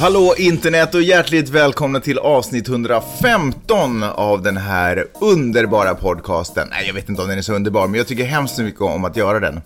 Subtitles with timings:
[0.00, 6.68] Hallå internet och hjärtligt välkomna till avsnitt 115 av den här underbara podcasten.
[6.70, 9.04] Nej, jag vet inte om den är så underbar, men jag tycker hemskt mycket om
[9.04, 9.60] att göra den.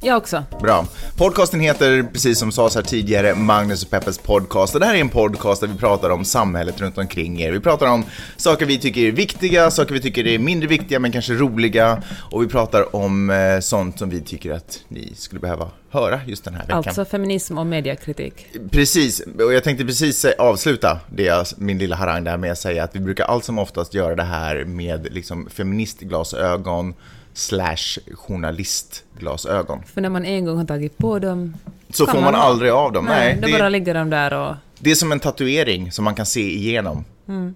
[0.00, 0.44] Jag också.
[0.60, 0.86] Bra.
[1.16, 4.74] Podcasten heter, precis som sades här tidigare, Magnus och Peppes podcast.
[4.74, 7.52] Och det här är en podcast där vi pratar om samhället runt omkring er.
[7.52, 8.04] Vi pratar om
[8.36, 12.02] saker vi tycker är viktiga, saker vi tycker är mindre viktiga men kanske roliga.
[12.30, 16.44] Och vi pratar om eh, sånt som vi tycker att ni skulle behöva höra just
[16.44, 16.78] den här veckan.
[16.86, 18.46] Alltså feminism och mediekritik.
[18.70, 22.96] Precis, och jag tänkte precis avsluta det, min lilla harang där med att säga att
[22.96, 26.94] vi brukar allt som oftast göra det här med liksom feministglasögon
[27.34, 29.82] slash journalistglasögon.
[29.94, 31.56] För när man en gång har tagit på dem...
[31.90, 33.04] Så får man aldrig av dem.
[33.04, 34.54] Nej, Nej, då det, bara ligger de där och...
[34.78, 37.04] det är som en tatuering som man kan se igenom.
[37.28, 37.54] Mm.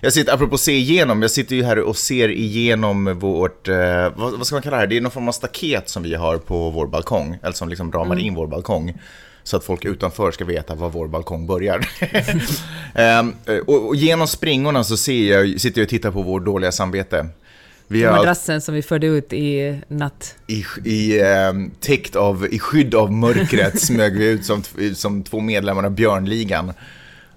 [0.00, 3.76] Jag sitter, apropå se igenom, jag sitter ju här och ser igenom vårt, eh,
[4.16, 4.86] vad, vad ska man kalla det här?
[4.86, 7.92] Det är någon form av staket som vi har på vår balkong, eller som liksom
[7.92, 8.94] ramar in vår balkong.
[9.42, 11.88] Så att folk utanför ska veta var vår balkong börjar.
[12.94, 13.34] Ehm,
[13.66, 17.28] och, och genom springorna så ser jag, sitter jag och tittar på vårt dåliga samvete.
[17.92, 20.36] Vi har Madrassen som vi förde ut i natt.
[20.46, 21.52] i, i, eh,
[22.16, 24.62] av, i skydd av mörkret smög vi ut som,
[24.94, 26.72] som två medlemmar av Björnligan.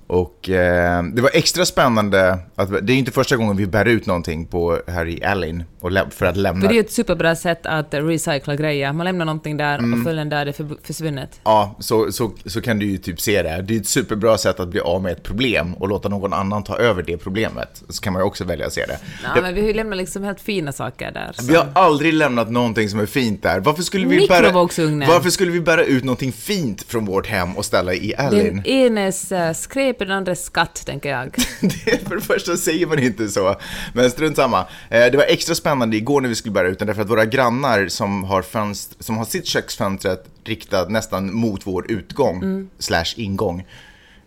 [0.08, 4.06] Och eh, det var extra spännande, att, det är inte första gången vi bär ut
[4.06, 6.62] någonting på, här i allyn och för att lämna.
[6.62, 8.94] För det är ett superbra sätt att recycla grejer.
[8.94, 10.00] Man lämnar någonting där Mm.
[10.00, 11.40] och följden där är det för, försvunnet.
[11.44, 13.62] Ja, så, så, så kan du ju typ se det.
[13.68, 16.64] Det är ett superbra sätt att bli av med ett problem och låta någon annan
[16.64, 17.84] ta över det problemet.
[17.90, 19.00] Så kan man ju också välja att se det.
[19.24, 21.32] Ja, det men vi har ju lämnat liksom helt fina saker där.
[21.34, 23.60] så- vi har aldrig lämnat någonting som är fint där.
[23.60, 27.66] Varför skulle vi, bära, varför skulle vi bära ut någonting fint från vårt hem och
[27.66, 28.56] ställa i allyn?
[28.56, 29.54] Den enes äh,
[29.96, 31.36] skräp, den andres skatt, tänker jag.
[31.62, 33.56] Det, för det första säger man inte så,
[33.94, 34.60] men strunt samma.
[34.90, 37.26] Eh, det var extra spännande igår när vi skulle bära ut den, därför att våra
[37.26, 43.60] grannar som har, fönster, som har sitt köksfönster riktat nästan mot vår utgång, slash ingång,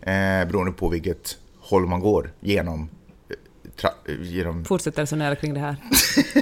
[0.01, 2.89] eh, beroende på vilket håll man går genom.
[4.09, 5.75] Eh, Tra, eh, genom Fortsätter resonera kring det här.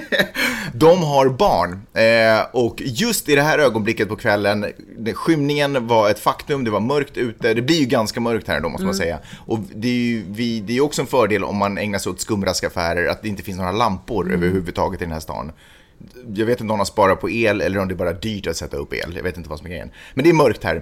[0.73, 4.65] de har barn eh, och just i det här ögonblicket på kvällen,
[5.13, 8.69] skymningen var ett faktum, det var mörkt ute, det blir ju ganska mörkt här då
[8.69, 9.19] måste man säga.
[9.45, 12.21] Och det är ju vi, det är också en fördel om man ägnar sig åt
[12.21, 15.51] skumraskaffärer att det inte finns några lampor överhuvudtaget i den här stan.
[16.35, 18.47] Jag vet inte om de har sparat på el eller om det är bara dyrt
[18.47, 19.13] att sätta upp el.
[19.15, 19.91] Jag vet inte vad som är grejen.
[20.13, 20.75] Men det är mörkt här.
[20.75, 20.81] Eh,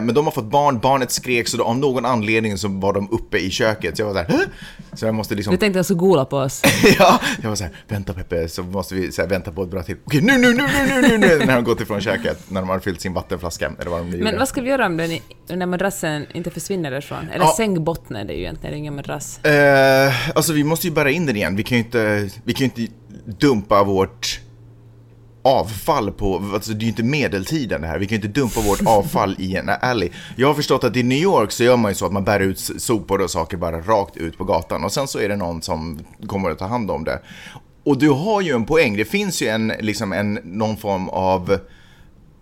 [0.00, 3.38] men de har fått barn, barnet skrek så av någon anledning så var de uppe
[3.38, 3.96] i köket.
[3.96, 4.44] Så jag var så här, "Hä?"
[4.92, 6.62] Så jag måste liksom Du tänkte alltså gola på oss.
[6.98, 9.70] ja, jag var så här, vänta Peppe, så måste vi så här, vänta på ett
[9.70, 9.96] bra till.
[10.04, 12.68] Okej, nu, nu, nu, nu, nu, nu, nu, när de gått ifrån köket, när de
[12.68, 14.30] har fyllt sin vattenflaska, eller vad de nu gjorde.
[14.30, 15.18] Men vad ska vi göra om den,
[15.48, 17.28] när madrassen inte försvinner därifrån?
[17.34, 17.54] Eller Ja.
[17.56, 19.44] sängbottnen, det är ju egentligen ingen madrass.
[19.44, 22.66] Eh, alltså vi måste ju bära in den igen, vi kan ju inte, vi kan
[22.66, 22.92] ju inte
[23.46, 24.40] dumpa vårt
[25.42, 28.60] avfall på, alltså det är ju inte medeltiden det här, vi kan ju inte dumpa
[28.60, 30.10] vårt avfall i en alley.
[30.36, 32.40] Jag har förstått att i New York så gör man ju så att man bär
[32.40, 35.62] ut sopor och saker bara rakt ut på gatan och sen så är det någon
[35.62, 37.20] som kommer att ta hand om det.
[37.84, 41.58] Och du har ju en poäng, det finns ju en, liksom en, någon form av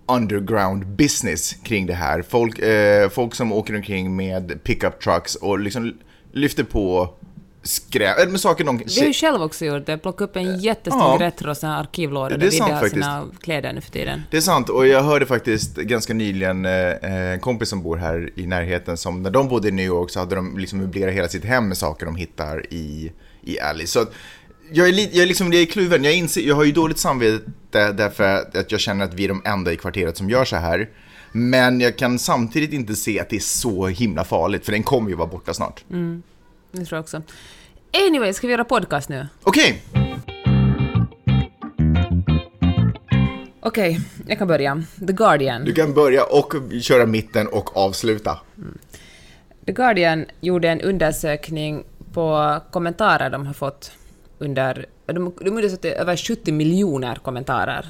[0.07, 2.23] underground business kring det här.
[2.23, 5.95] Folk, eh, folk som åker omkring med pickup trucks och liksom
[6.33, 7.15] lyfter på
[7.63, 8.79] skräp, eller med saker de...
[8.79, 11.17] Vi har ju själv också gjort det, plockat upp en jättestor Ja.
[11.21, 14.23] retro sån här arkivlåda där vi har sina kläder nu för tiden.
[14.31, 18.31] Det är sant, och jag hörde faktiskt ganska nyligen eh, en kompis som bor här
[18.37, 21.29] i närheten som när de bodde i New York så hade de liksom möblerat hela
[21.29, 23.13] sitt hem med saker de hittar i,
[23.43, 23.87] i Alley.
[23.87, 24.07] Så
[24.73, 26.99] jag är, li, jag, är liksom, jag är kluven, jag, inser, jag har ju dåligt
[26.99, 30.57] samvete därför att jag känner att vi är de enda i kvarteret som gör så
[30.57, 30.89] här.
[31.33, 35.11] Men jag kan samtidigt inte se att det är så himla farligt, för den kommer
[35.11, 35.85] ju vara borta snart.
[36.73, 37.23] Det tror jag också.
[38.09, 39.27] Anyway, ska vi göra podcast nu?
[39.43, 39.83] Okej,
[43.63, 44.83] Okej, jag kan börja.
[45.07, 45.65] The Guardian.
[45.65, 48.39] du kan börja och köra mitten och avsluta.
[49.67, 53.93] The Guardian gjorde en undersökning på kommentarer de har fått
[54.39, 54.87] under...
[55.07, 57.87] De, de undersökte över 70 miljoner kommentarer.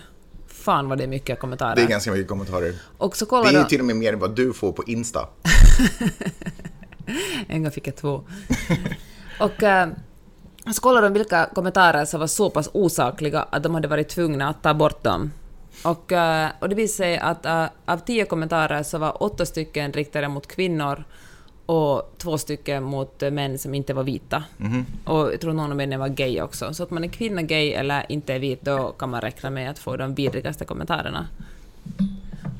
[0.47, 1.77] Fan vad det är mycket kommentarer.
[1.77, 2.75] Det är ganska mycket kommentarer.
[2.99, 3.69] Och så Det kollade är ju de...
[3.69, 5.29] till och med mer än vad du får på Insta.
[7.49, 8.23] En gång fick jag två.
[9.41, 9.89] och eh,
[10.75, 14.49] så kollade de vilka kommentarer som var så pass osakliga att de hade varit tvungna
[14.49, 15.33] att ta bort dem.
[15.85, 19.93] Och, eh, och det visade sig att eh, av tio kommentarer så var åtta stycken
[19.93, 21.05] riktade mot kvinnor
[21.67, 24.45] och två stycken mot män som inte var vita.
[24.57, 24.87] Mhm.
[25.05, 26.75] Och jag tror någon av männen var gay också.
[26.75, 29.71] Så att man är kvinna, gay eller inte är vit, då kan man räkna med
[29.71, 31.27] att få de vidrigaste kommentarerna.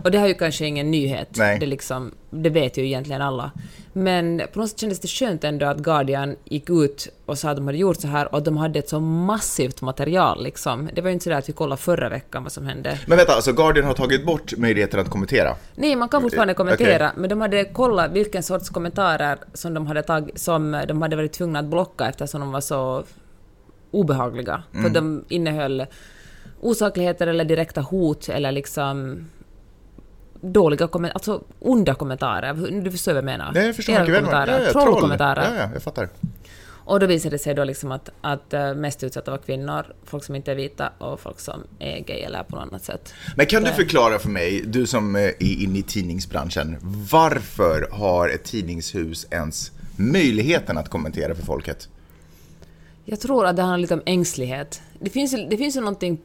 [0.05, 1.59] Och det här är ju kanske ingen nyhet, Nej.
[1.59, 3.51] det, liksom, det vet ju egentligen alla.
[3.93, 7.57] Men på något sätt kändes det skönt ändå att Guardian gick ut och sa att
[7.57, 10.43] de hade gjort så här och att de hade ett så massivt material.
[10.45, 10.91] Liksom.
[10.95, 12.99] Det var ju inte så där att vi kollade förra veckan vad som hände.
[13.07, 15.57] Men vänta, alltså Guardian har tagit bort möjligheten att kommentera?
[15.75, 16.57] Nej, man kan fortfarande Okej.
[16.57, 21.17] kommentera, men de hade kollat vilken sorts kommentarer som de hade, tag, som de hade
[21.17, 23.05] varit tvungna att blocka eftersom de var så
[23.91, 24.63] obehagliga.
[24.73, 24.85] Mm.
[24.85, 25.87] För de innehöll
[26.61, 29.27] osakligheter eller direkta hot eller liksom
[30.41, 32.81] dåliga kommentarer, alltså onda kommentarer.
[32.81, 33.53] Du förstår vad jag menar?
[33.55, 34.17] Nej, jag förstår mycket väl.
[34.25, 34.85] kommentarer, Ja, ja, troll.
[34.85, 35.47] trollkommentarer.
[35.57, 36.09] Ja, ja, jag fattar.
[36.85, 40.25] Och då visade det sig då liksom att, att eh, mest utsatta var kvinnor, folk
[40.25, 43.15] som inte är vita och folk som är gay eller på något annat sätt.
[43.37, 46.77] Men kan du Det- förklara för mig, du som eh, är inne i tidningsbranschen,
[47.13, 51.89] varför har ett tidningshus ens möjligheten att kommentera för folket?
[53.05, 54.83] Jag tror att det handlar lite om ängslighet.
[55.01, 56.19] Det finns, det finns ju någonting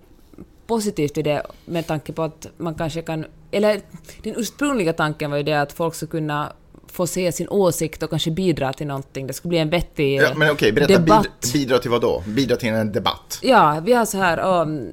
[0.68, 3.26] positivt i det med tanke på att man kanske kan...
[3.56, 3.82] Eller
[4.24, 6.54] den ursprungliga tanken var ju det att folk skulle kunna
[6.88, 9.28] få se sin åsikt och kanske bidra till någonting.
[9.28, 11.28] Det skulle bli en vettig Ja, men okej, berätta, debatt.
[11.42, 12.24] bid, bidra till vad då?
[12.28, 13.40] Bidra till en debatt?
[13.42, 14.62] Ja, vi har så här...
[14.62, 14.90] Um,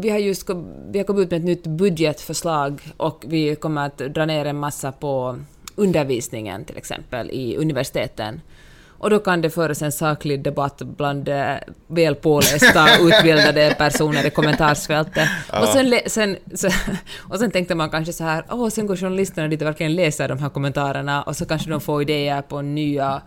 [0.00, 0.50] vi har just
[0.90, 4.58] vi har kommit ut med ett nytt budgetförslag och vi kommer att dra ner en
[4.58, 5.38] massa på
[5.74, 8.40] undervisningen till exempel i universiteten.
[9.00, 11.54] Och då kan det föras en saklig debatt bland eh,
[11.86, 15.28] väl pålästa, utbildade personer i kommentarsfältet.
[15.62, 16.68] Och, sen, sen, så,
[17.28, 20.28] och sen tänkte man kanske så här, åh, sen går journalisterna dit och verkligen läser
[20.28, 23.22] de här kommentarerna och så kanske de får idéer på nya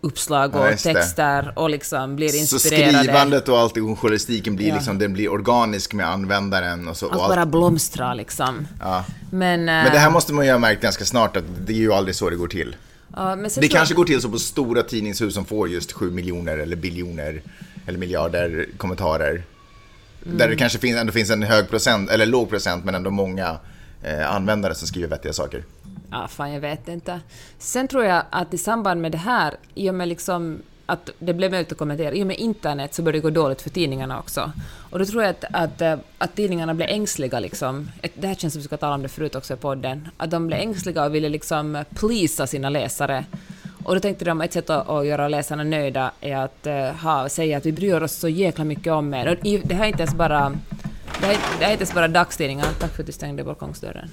[0.00, 2.98] uppslag och Ja, texter och liksom blir Så inspirerade.
[2.98, 4.74] skrivandet och allt, journalistiken blir Ja.
[4.74, 7.06] liksom, den blir organisk med användaren och så.
[7.06, 7.30] Och Allt allt.
[7.34, 8.68] bara blomstrar liksom.
[8.80, 9.04] Ja.
[9.30, 11.76] Men, eh, Men det här måste man ju ha märkt ganska snart att det är
[11.76, 12.76] ju aldrig så det går till.
[13.16, 16.58] Ja, Det tror- kanske går till så på stora tidningshus som får just 7 miljoner
[16.58, 17.42] eller biljoner
[17.86, 19.42] eller miljarder kommentarer.
[20.26, 20.38] Mm.
[20.38, 23.56] Där det kanske finns, ändå finns en hög procent, eller låg procent, men ändå många
[24.02, 25.64] eh, användare som skriver vettiga saker.
[26.10, 27.20] Ja, fan jag vet inte.
[27.58, 31.34] Sen tror jag att i samband med det här, i och med liksom att det
[31.34, 34.18] blev möjligt att kommentera, i och med internet så började det gå dåligt för tidningarna
[34.18, 34.52] också.
[34.90, 37.90] Och då tror jag att, att, eh, att tidningarna blev ängsliga liksom.
[38.14, 40.08] Det här känns som vi ska tala om det förut också i podden.
[40.16, 43.24] Att de blev ängsliga och ville liksom pleasa sina läsare.
[43.84, 46.86] Och då tänkte de att ett sätt att, att göra läsarna nöjda är att eh,
[46.86, 49.26] ha, säga att vi bryr oss så jäkla mycket om er.
[49.26, 50.58] Och det här är inte ens bara
[51.20, 52.66] det här, det här är inte ens bara dagstidningar.
[52.78, 54.08] Tack för att du stängde balkongsdörren.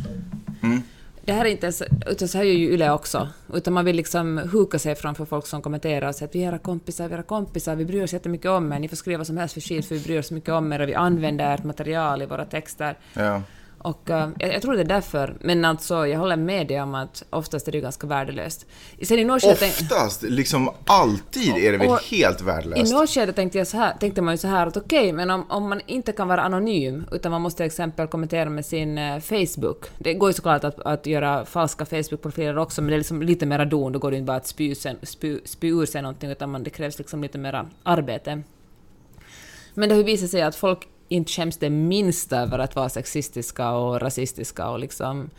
[1.30, 3.28] Det här är inte ens, utan så här gör ju Yle också.
[3.54, 6.48] Utan man vill liksom huka sig framför folk som kommenterar och säga att vi är
[6.48, 9.18] era kompisar, vi är era kompisar, vi bryr oss jättemycket om er, ni får skriva
[9.18, 11.54] vad som helst för skit för vi bryr oss mycket om er och vi använder
[11.54, 12.98] ert material i våra texter.
[13.14, 13.42] Ja.
[13.82, 15.38] Och eh, jag, jag tror det är därför.
[15.40, 18.66] Men alltså, jag håller med dig om att oftast är det ganska värdelöst.
[19.04, 19.26] Sen i
[19.60, 22.94] tänk- Oftast, liksom alltid är det väl helt i värdelöst.
[22.94, 25.46] något skede tänkte, jag så här, tänkte man ju så här att okej, men om,
[25.52, 29.20] om man inte kan vara anonym, utan man måste till exempel kommentera med sin eh,
[29.20, 29.86] Facebook.
[29.98, 33.46] Det går ju såklart att, att göra falska Facebook-profiler också, men det är liksom lite
[33.46, 36.30] mera don, då går det inte bara att spy, sen, spy, spy ur sig någonting,
[36.30, 38.42] utan man, det krävs liksom lite mera arbete.
[39.74, 42.90] Men det har ju visat sig att folk inte skäms det minsta över att vara
[42.90, 45.30] sexistiska och rasistiska och liksom...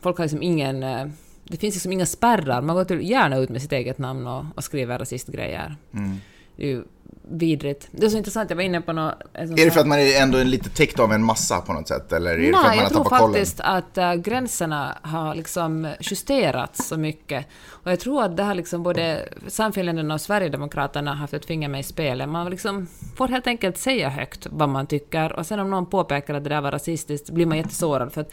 [0.00, 0.82] Folk har liksom ingen...
[0.82, 1.06] Eh,
[1.44, 2.62] det finns liksom inga spärrar.
[2.62, 5.76] Man går till, gärna ut med sitt eget namn och, och skriver rasistgrejer.
[5.92, 6.16] Mm.
[6.58, 6.84] Det är ju
[7.30, 7.88] vidrigt.
[7.90, 9.14] Det är så intressant, jag var inne på något...
[9.32, 12.12] Är det för att man är ändå lite täckt av en massa på något sätt?
[12.12, 13.34] Eller är det för att man Nej, har jag tror tappat kollen?
[13.34, 17.46] faktiskt att äh, gränserna har liksom justerats så mycket.
[17.68, 21.80] Och jag tror att det har liksom både Sannfinländarna och Sverigedemokraterna haft ett finger med
[21.80, 22.28] i spelet.
[22.28, 22.86] Man liksom
[23.16, 26.50] får helt enkelt säga högt vad man tycker och sen om någon påpekar att det
[26.50, 28.32] där var rasistiskt blir man jättesårad för att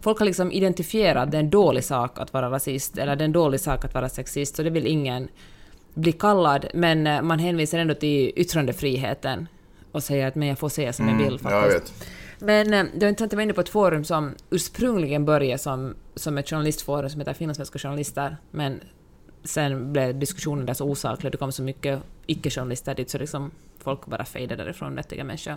[0.00, 3.26] folk har liksom identifierat det är en dålig sak att vara rasist eller det är
[3.26, 5.28] en dålig sak att vara sexist så det vill ingen
[5.94, 9.48] bli kallad men äh, man hänvisar ändå till yttrandefriheten
[9.92, 11.52] och säger att men jag får säga som jag vill faktiskt.
[11.52, 11.92] Mm, jag vet.
[12.38, 15.94] Men eh, det var intressant, jag var inne på ett forum som ursprungligen började som,
[16.14, 18.80] som ett journalistforum som heter Finlandssvenska journalister, men
[19.44, 24.06] sen blev diskussionen där så osaklig, det kom så mycket icke-journalister dit så liksom folk
[24.06, 25.56] bara fejdade därifrån, vettiga människor.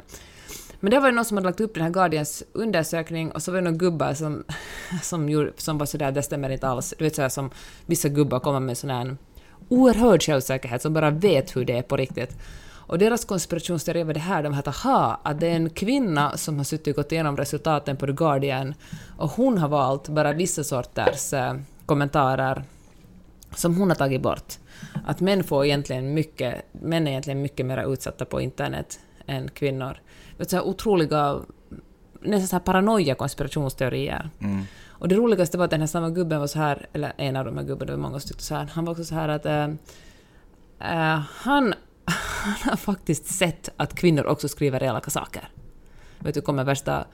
[0.79, 3.51] Men det var ju någon som hade lagt upp den här Guardians undersökning och så
[3.51, 4.43] var det några gubbar som,
[5.01, 6.93] som, gjorde, som var sådär, det stämmer inte alls.
[6.97, 7.49] Du vet sådär som
[7.85, 9.17] vissa gubbar kommer med sån här
[9.69, 12.37] oerhörd självsäkerhet som bara vet hur det är på riktigt.
[12.87, 16.57] Och deras konspirationsteori var det här, de hette aha, att det är en kvinna som
[16.57, 18.73] har suttit och gått igenom resultaten på The Guardian
[19.17, 21.55] och hon har valt bara vissa sorters eh,
[21.85, 22.63] kommentarer
[23.55, 24.53] som hon har tagit bort.
[25.05, 29.97] Att män får egentligen mycket, män är egentligen mycket mer utsatta på internet än kvinnor.
[30.37, 31.39] Vet, så här otroliga
[32.21, 34.29] nästan så här paranoia konspirationsteorier.
[34.39, 34.63] Mm.
[34.99, 37.45] Och det roligaste var att den här samma gubben var så här, eller en av
[37.45, 39.29] de här gubbarna, det var många som tyckte så här, han var också så här
[39.29, 41.73] att äh, han,
[42.05, 45.49] han har faktiskt sett att kvinnor också skriver elaka saker.
[46.19, 47.05] Vet du, kommer värsta...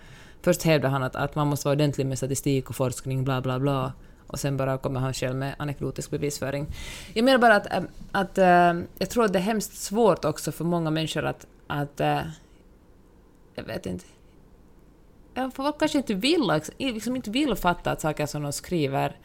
[0.42, 3.60] Först hävdar han att, att man måste vara ordentlig med statistik och forskning, bla bla
[3.60, 3.94] bla.
[4.28, 6.68] Och sen bara kommer han själv med anekdotisk bevisföring.
[7.14, 8.46] Jag menar bara att, eh, att, äh,
[8.98, 11.48] jag tror att det är hemskt svårt också för många människor att...
[11.68, 12.20] att äh,
[13.56, 14.06] jag vet inte.
[15.54, 19.16] Folk kanske inte vill, liksom inte vill fatta att saker som de skriver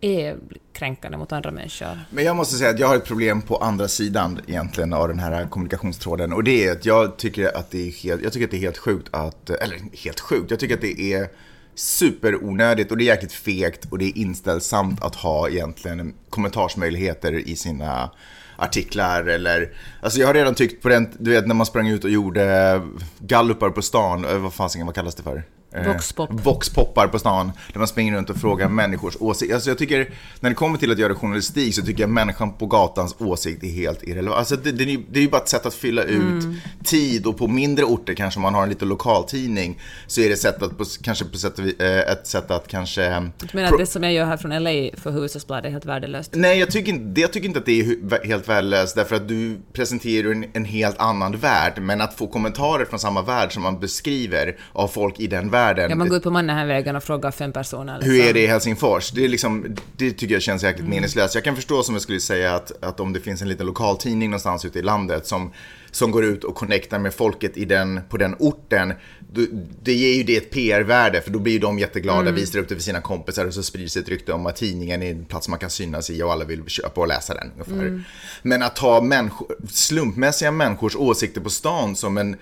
[0.00, 0.36] är
[0.72, 1.98] kränkande mot andra människor.
[2.10, 5.18] Men jag måste säga att jag har ett problem på andra sidan egentligen av den
[5.18, 6.32] här kommunikationstråden.
[6.32, 8.60] Och det är att jag tycker att det är helt, jag tycker att det är
[8.60, 11.28] helt sjukt att, eller helt sjukt, jag tycker att det är
[11.74, 17.56] superonödigt och det är jäkligt fegt och det är inställsamt att ha egentligen kommentarsmöjligheter i
[17.56, 18.10] sina
[18.58, 19.72] artiklar eller...
[20.00, 22.82] Alltså jag har redan tyckt på den, du vet när man sprang ut och gjorde
[23.18, 25.42] gallupar på stan, eh, vad fan vad kallas det för?
[25.72, 26.30] Eh, Voxpop.
[26.32, 29.54] Voxpoppar på stan, där man springer runt och frågar människors åsikter.
[29.54, 30.10] Alltså jag tycker,
[30.40, 33.68] när det kommer till att göra journalistik så tycker jag människan på gatans åsikt är
[33.68, 34.38] helt irrelevant.
[34.38, 36.56] Alltså det, det, det är ju bara ett sätt att fylla ut mm.
[36.84, 40.62] tid och på mindre orter kanske man har en liten lokaltidning så är det sätt
[40.62, 43.30] att, på, kanske på sätt, eh, ett sätt att kanske...
[43.38, 46.30] Du menar att det som jag gör här från LA för Hufvudstadsbladet är helt värdelöst?
[46.34, 49.58] Nej, jag tycker, inte, jag tycker inte att det är helt värdelöst därför att du
[49.72, 51.72] presenterar en, en helt annan värld.
[51.80, 55.57] Men att få kommentarer från samma värld som man beskriver av folk i den världen
[55.58, 55.90] världen.
[55.90, 57.94] Ja, man går ut på Mannerheimvägen och frågar fem personer.
[57.94, 58.12] Liksom.
[58.12, 59.10] Hur är det i Helsingfors?
[59.10, 60.90] Det, är liksom, det tycker jag känns jäkligt mm.
[60.90, 61.34] meningslöst.
[61.34, 64.30] Jag kan förstå som jag skulle säga att, att om det finns en liten lokaltidning
[64.30, 65.52] någonstans ute i landet som
[65.98, 68.92] som går ut och connectar med folket i den, på den orten,
[69.82, 72.34] det ger ju det ett PR-värde för då blir ju de jätteglada, mm.
[72.34, 75.10] visar upp det för sina kompisar och så sprids ett rykte om att tidningen är
[75.10, 77.50] en plats man kan synas i och alla vill köpa och läsa den.
[77.52, 77.88] Ungefär.
[77.88, 78.02] Mm.
[78.42, 82.36] Men att ta människor, slumpmässiga människors åsikter på stan som en,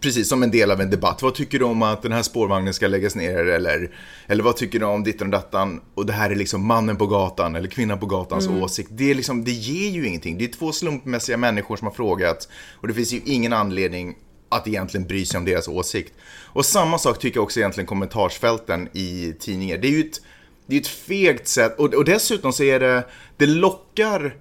[0.00, 1.22] precis som en del av en debatt.
[1.22, 3.38] Vad tycker du om att den här spårvagnen ska läggas ner?
[3.38, 3.90] Eller,
[4.26, 5.80] eller vad tycker du om ditten och dattan?
[5.94, 8.62] Och det här är liksom mannen på gatan eller kvinnan på gatans mm.
[8.62, 8.88] åsikt.
[8.92, 10.38] Det, är liksom, det ger ju ingenting.
[10.38, 12.48] Det är två slumpmässiga människor som har frågat.
[12.74, 14.16] Och det finns ju ingen anledning
[14.48, 16.12] att egentligen bry sig om deras åsikt.
[16.44, 19.78] Och samma sak tycker jag också egentligen kommentarsfälten i tidningar.
[19.78, 20.20] Det är ju ett,
[20.66, 23.04] det är ett fegt sätt och, och dessutom så är det,
[23.36, 24.36] det lockar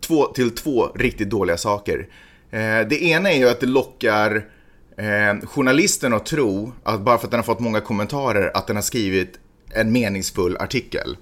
[0.00, 2.08] två, till två riktigt dåliga saker.
[2.50, 4.48] Eh, det ena är ju att det lockar
[4.96, 8.76] eh, journalisten att tro att bara för att den har fått många kommentarer att den
[8.76, 9.38] har skrivit
[9.70, 11.16] en meningsfull artikel.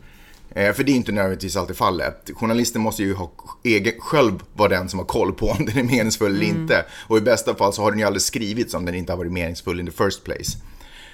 [0.57, 2.31] Eh, för det är inte nödvändigtvis alltid fallet.
[2.35, 3.31] Journalisten måste ju ha
[3.63, 6.43] egen, själv vara den som har koll på om den är meningsfull mm.
[6.43, 6.85] eller inte.
[7.09, 9.33] Och i bästa fall så har den ju aldrig skrivits om den inte har varit
[9.33, 10.59] meningsfull in the first place.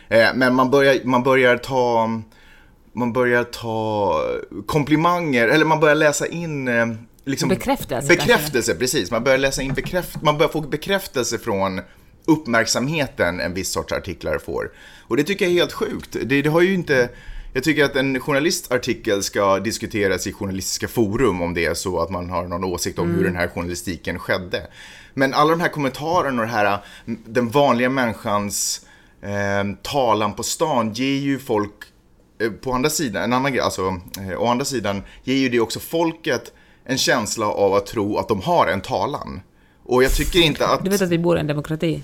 [0.08, 2.11] Eh, men man börjar, man börjar ta
[2.92, 4.20] man börjar ta
[4.66, 6.87] komplimanger, eller man börjar läsa in eh,
[7.25, 8.08] liksom, bekräftelse.
[8.08, 8.75] Bekräftelse, kanske.
[8.75, 9.11] precis.
[9.11, 11.80] Man börjar läsa in bekräft, man börjar få bekräftelse från
[12.25, 14.72] uppmärksamheten en viss sorts artiklar får.
[15.00, 16.16] Och det tycker jag är helt sjukt.
[16.22, 17.08] Det, det har ju inte
[17.52, 22.11] jag tycker att en journalistartikel ska diskuteras i journalistiska forum om det är så att
[22.11, 23.16] man har någon åsikt om mm.
[23.16, 24.66] hur den här journalistiken skedde.
[25.14, 26.78] Men alla de här kommentarerna och det här,
[27.26, 28.87] den vanliga människans
[29.23, 31.73] eh, talan på stan ger ju folk,
[32.40, 35.61] eh, på andra sidan, en annan grej, alltså, eh, å andra sidan ger ju det
[35.61, 36.52] också folket
[36.85, 39.40] en känsla av att tro att de har en talan.
[39.85, 40.85] Och jag tycker inte att...
[40.85, 42.03] Du vet att vi bor i en demokrati?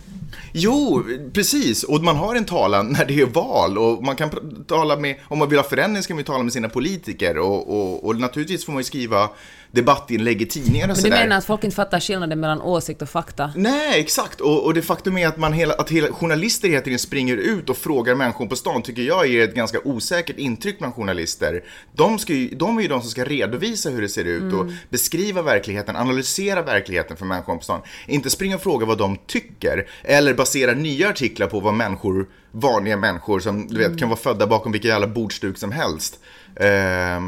[0.52, 1.82] Jo, precis.
[1.84, 3.78] Och man har en talan när det är val.
[3.78, 4.30] Och man kan
[4.66, 7.38] tala med, om man vill ha förändring ska man tala med sina politiker.
[7.38, 9.30] Och, och, och naturligtvis får man ju skriva
[9.70, 13.08] debattinlägg i tidningar och Men du menar att folk inte fattar skillnaden mellan åsikt och
[13.08, 13.52] fakta?
[13.56, 14.40] Nej, exakt.
[14.40, 17.70] Och, och det faktum är att, man hela, att hela, journalister hela tiden springer ut
[17.70, 21.64] och frågar människor på stan tycker jag ger ett ganska osäkert intryck bland journalister.
[21.92, 24.58] De, ska ju, de är ju de som ska redovisa hur det ser ut mm.
[24.58, 27.80] och beskriva verkligheten, analysera verkligheten för människor på stan.
[28.06, 32.96] Inte springa och fråga vad de tycker eller basera nya artiklar på vad människor, vanliga
[32.96, 33.98] människor som du vet mm.
[33.98, 36.18] kan vara födda bakom vilka jävla bordsduk som helst
[36.60, 37.20] eh,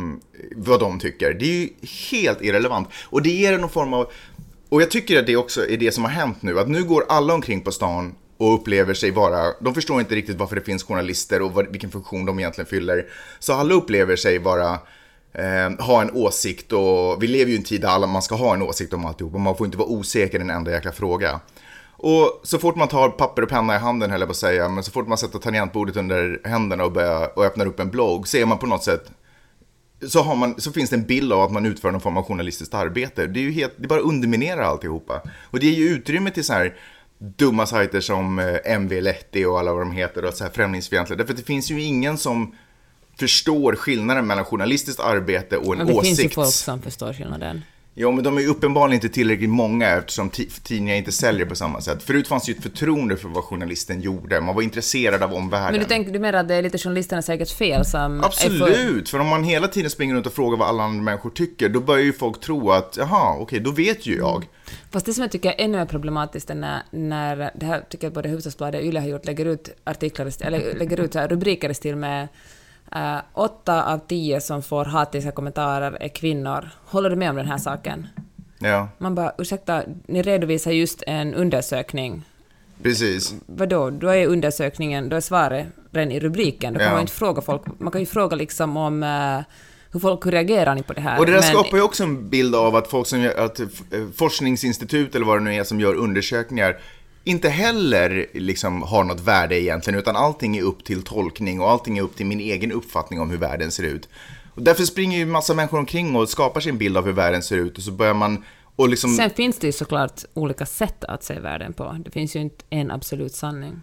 [0.56, 1.34] vad de tycker.
[1.34, 1.68] Det är ju
[2.10, 2.88] helt irrelevant.
[3.04, 4.10] Och det ger någon form av...
[4.68, 6.58] Och jag tycker att det också är det som har hänt nu.
[6.58, 10.38] Att nu går alla omkring på stan och upplever sig vara, de förstår inte riktigt
[10.38, 13.06] varför det finns journalister och vad, vilken funktion de egentligen fyller.
[13.38, 14.78] Så alla upplever sig vara,
[15.32, 18.34] eh, ha en åsikt och vi lever ju i en tid där alla, man ska
[18.34, 20.92] ha en åsikt om alltihop och man får inte vara osäker i en enda jäkla
[20.92, 21.40] fråga.
[22.02, 24.68] Och så fort man tar papper och penna i handen, höll jag på att säga,
[24.68, 28.28] men så fort man sätter tangentbordet under händerna och, börjar, och öppnar upp en blogg,
[28.28, 29.10] så är man på något sätt
[30.08, 32.24] så, har man, så finns det en bild av att man utför någon form av
[32.24, 33.26] journalistiskt arbete.
[33.26, 35.22] Det är ju helt, det bara underminerar alltihopa.
[35.42, 36.74] Och det ger ju utrymme till så här
[37.18, 41.16] dumma sajter som eh, MV Letti och alla vad de heter och så här främlingsfientliga.
[41.16, 42.54] Därför att det finns ju ingen som
[43.18, 45.78] förstår skillnaden mellan journalistiskt arbete och en åsikt.
[45.78, 46.20] Men det åsikts...
[46.20, 47.62] finns ju folk som förstår skillnaden.
[47.94, 51.80] Ja, men de är uppenbarligen inte tillräckligt många eftersom ti- tidningar inte säljer på samma
[51.80, 52.02] sätt.
[52.02, 54.40] Förut fanns ju ett förtroende för vad journalisten gjorde.
[54.40, 55.72] Man var intresserad av omvärlden.
[55.72, 58.18] Men du, tänker, du menar att det är lite journalisterna säkert fel som...
[58.18, 61.02] Är för, Absolut, för om man hela tiden springer runt och frågar vad alla andra
[61.02, 64.46] människor tycker, då börjar ju folk tro att, jaha, okej, då vet ju jag.
[64.90, 68.06] fast det som jag tycker är ännu mer problematiskt är när, när det här tycker
[68.06, 71.74] jag både Hufvudstadsbladet och Yle har gjort, lägger ut artiklar, eller lägger ut rubriker i
[71.74, 72.28] stil med
[72.96, 76.68] eh, åtta av tio som får hatiska kommentarer är kvinnor.
[76.84, 78.06] Håller du med om den här saken?
[78.58, 82.22] Ja, Man bara, ursäkta, ni redovisar just en undersökning.
[82.82, 83.34] precis.
[83.46, 86.72] Vadå, då är undersökningen, då är svaret redan i rubriken.
[86.72, 86.92] Då kan Ja.
[86.92, 89.40] man inte fråga folk, man kan ju fråga liksom om eh,
[89.92, 91.18] hur folk, hur reagerar ni på det här?
[91.18, 93.60] Och det där Men- skapar ju också en bild av att folk som gör, att
[93.60, 93.66] eh,
[94.16, 96.78] forskningsinstitut eller vad det nu är som gör undersökningar
[97.24, 101.98] inte heller liksom har något värde egentligen, utan allting är upp till tolkning och allting
[101.98, 104.08] är upp till min egen uppfattning om hur världen ser ut.
[104.54, 107.56] Och därför springer ju massa människor omkring och skapar sin bild av hur världen ser
[107.56, 108.44] ut och så börjar man
[108.76, 109.16] och liksom...
[109.16, 111.96] Sen finns det ju såklart olika sätt att se världen på.
[112.04, 113.80] Det finns ju inte en absolut sanning.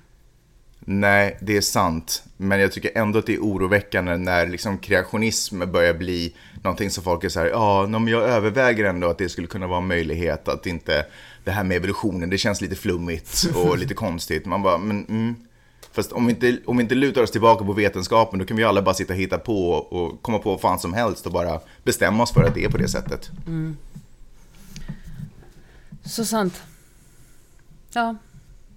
[0.80, 2.24] Nej, det är sant.
[2.38, 7.04] Men jag tycker ändå att det är oroväckande när liksom kreationism börjar bli någonting som
[7.04, 9.88] folk är så här, ja, men jag överväger ändå att det skulle kunna vara en
[9.88, 11.06] möjlighet att inte
[11.48, 14.46] det här med evolutionen, det känns lite flummigt och lite konstigt.
[14.46, 15.36] Man bara, men mm.
[15.92, 18.64] Fast om vi, inte, om vi inte lutar oss tillbaka på vetenskapen, då kan vi
[18.64, 21.60] alla bara sitta och hitta på och komma på vad fan som helst och bara
[21.84, 23.30] bestämma oss för att det är på det sättet.
[26.06, 26.62] Så sant.
[27.94, 28.16] Ja,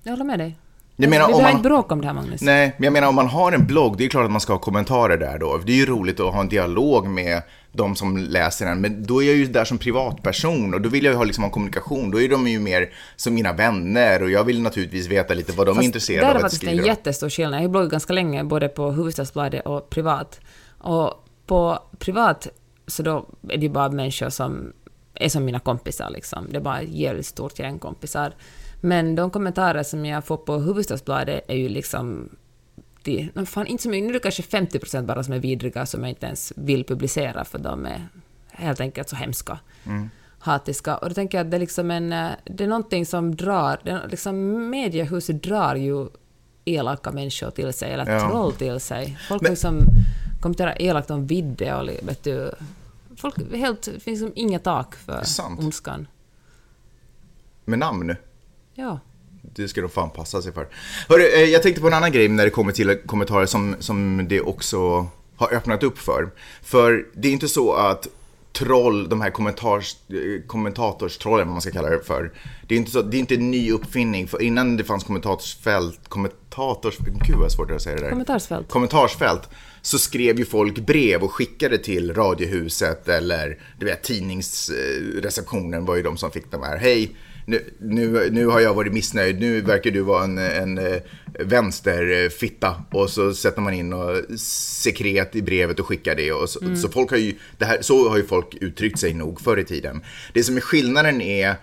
[0.02, 0.56] jag håller med dig.
[1.02, 2.40] Jag menar, vi behöver inte bråka om det här, Magnus.
[2.40, 4.52] Nej, men jag menar om man har en blogg, det är klart att man ska
[4.52, 5.60] ha kommentarer där då.
[5.64, 7.42] Det är ju roligt att ha en dialog med
[7.72, 11.04] de som läser den, men då är jag ju där som privatperson och då vill
[11.04, 12.10] jag ju ha liksom en kommunikation.
[12.10, 15.66] Då är de ju mer som mina vänner och jag vill naturligtvis veta lite vad
[15.66, 16.82] de är Fast intresserade där av är att faktiskt skriva.
[16.82, 17.54] en jättestor skillnad.
[17.54, 20.40] Jag har bloggat ganska länge, både på Hufvudstadsbladet och privat.
[20.78, 22.48] Och på privat
[22.86, 24.72] så då är det ju bara människor som
[25.14, 26.10] är som mina kompisar.
[26.10, 26.46] Liksom.
[26.50, 28.34] Det är bara ett jävligt stort gäng kompisar.
[28.80, 32.28] Men de kommentarer som jag får på Hufvudstadsbladet är ju liksom...
[33.02, 35.38] De, no, fan, inte så mycket, nu är det kanske 50 procent bara som är
[35.38, 38.08] vidriga som jag inte ens vill publicera för de är
[38.50, 39.58] helt enkelt så hemska.
[40.38, 40.96] hatiska.
[40.96, 42.12] Och då tänker jag att det är liksom en...
[42.12, 43.80] eh, Det är någonting som drar...
[43.84, 46.08] Det liksom, mediehuset drar ju
[46.64, 48.28] elaka människor till sig, eller Ja.
[48.30, 49.18] troll till sig.
[49.28, 49.78] Folk Men- liksom
[50.40, 52.52] kommenterar elakt om Vidde och vet du...
[53.16, 55.22] Folk, helt, det finns liksom inget tak för
[55.58, 56.06] ondskan.
[57.64, 58.16] Med namn.
[58.74, 59.00] Ja.
[59.42, 60.68] Det ska de fan passa sig för.
[61.08, 64.26] Hörru, eh, jag tänkte på en annan grej när det kommer till kommentarer som, som
[64.28, 65.06] det också
[65.36, 66.30] har öppnat upp för.
[66.62, 68.08] För det är inte så att
[68.52, 72.32] troll, de här kommentars, eh, kommentatorstrollen, vad man ska kalla det för.
[72.68, 76.00] Det är inte, så, det är inte en ny uppfinning, för innan det fanns kommentatorsfält,
[76.08, 76.98] kommentators...
[76.98, 78.10] Gud vad svårt att säga det där.
[78.10, 78.68] Kommentarsfält.
[78.68, 79.48] kommentarsfält
[79.82, 86.02] så skrev ju folk brev och skickade till Radiohuset eller du vet, tidningsreceptionen var ju
[86.02, 86.78] de som fick de här.
[86.78, 91.02] Hej, nu, nu, nu har jag varit missnöjd, nu verkar du vara en, en eh,
[91.38, 92.82] vänsterfitta.
[92.90, 96.32] Och så sätter man in och sekret i brevet och skickar det.
[96.32, 99.40] Och så, så, folk har ju, det här, så har ju folk uttryckt sig nog
[99.40, 100.02] förr i tiden.
[100.32, 101.54] Det som är skillnaden är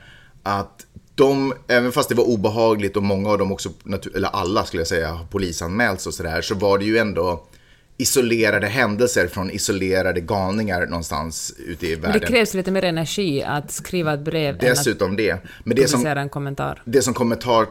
[0.44, 0.86] att
[1.16, 3.70] de, även fast det var obehagligt och många av dem också,
[4.16, 7.48] eller alla skulle jag säga, polisanmälts och sådär, så var det ju ändå
[7.98, 12.28] isolerade händelser från isolerade galningar någonstans ute i Men det världen.
[12.28, 15.38] krävs lite mer energi att skriva ett brev än att Dessutom det.
[15.64, 16.82] Men det som, en kommentar.
[16.86, 17.66] det som kommentar,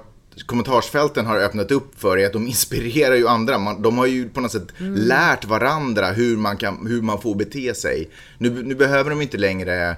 [0.47, 3.59] kommentarsfälten har öppnat upp för är att de inspirerar ju andra.
[3.59, 7.35] Man, de har ju på något sätt lärt varandra hur man, kan, hur man får
[7.35, 8.11] bete sig.
[8.39, 9.97] Nu, nu behöver de inte längre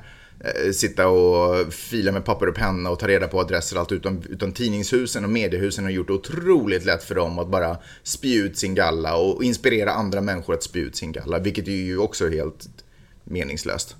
[0.72, 4.24] sitta och fila med papper och penna och ta reda på adresser och allt utan,
[4.29, 8.59] utan tidningshusen och mediehusen har gjort det otroligt lätt för dem att bara spy ut
[8.59, 12.29] sin galla och inspirera andra människor att spy ut sin galla, vilket är ju också
[12.29, 12.68] helt
[13.24, 13.96] meningslöst.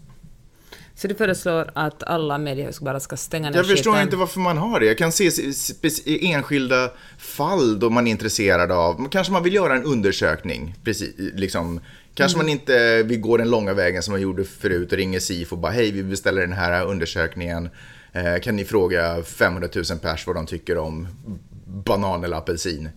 [0.95, 4.05] Så du föreslår att alla mediehus bara ska stänga ner Jag förstår skiten?
[4.05, 4.87] inte varför man har det.
[4.87, 5.31] Jag kan se
[6.07, 11.81] enskilda fall då man är intresserad av, kanske man vill göra en undersökning, precis, liksom.
[12.19, 12.47] Kanske Mm.
[12.47, 15.59] man inte vill gå den långa vägen som man gjorde förut och ringer SIF och
[15.59, 17.69] bara hej, vi beställer den här undersökningen.
[18.13, 21.09] Eh, kan ni fråga 500 000 pers vad de tycker om
[21.67, 22.89] banan eller apelsin?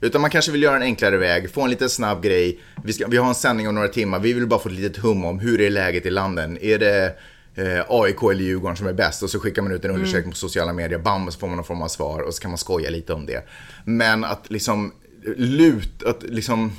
[0.00, 2.60] Utan man kanske vill göra en enklare väg, få en liten snabb grej.
[2.84, 5.02] Vi, ska, vi har en sändning om några timmar, vi vill bara få ett litet
[5.02, 6.58] hum om hur är läget i landen.
[6.60, 7.14] Är det
[7.54, 9.22] eh, AIK eller Djurgården som är bäst?
[9.22, 11.64] Och så skickar man ut en undersökning på sociala medier, bam, så får man någon
[11.66, 13.44] form av svar och så kan man skoja lite om det.
[13.84, 14.92] Men att liksom
[15.36, 16.72] lut, att liksom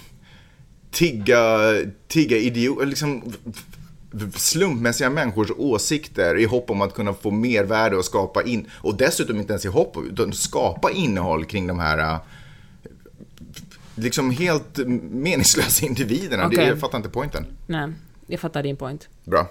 [0.91, 1.59] tigga,
[2.07, 3.33] tigga idiot, liksom
[4.35, 8.97] slumpmässiga människors åsikter i hopp om att kunna få mer värde och skapa in, och
[8.97, 12.19] dessutom inte ens i hopp, utan skapa innehåll kring de här äh,
[13.95, 14.77] liksom helt
[15.11, 16.43] meningslösa individerna.
[16.49, 16.67] Det, Okej.
[16.67, 17.45] jag fattar inte poängen.
[17.67, 17.89] Nej,
[18.27, 19.09] jag fattar din point.
[19.23, 19.47] Bra.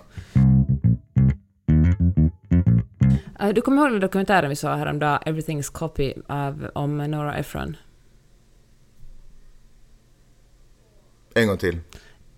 [3.40, 7.76] Eh, Du kommer ihåg den dokumentären vi såg häromdagen, Everything's Copy, av, om Nora Ephron?
[11.42, 11.78] En gång till.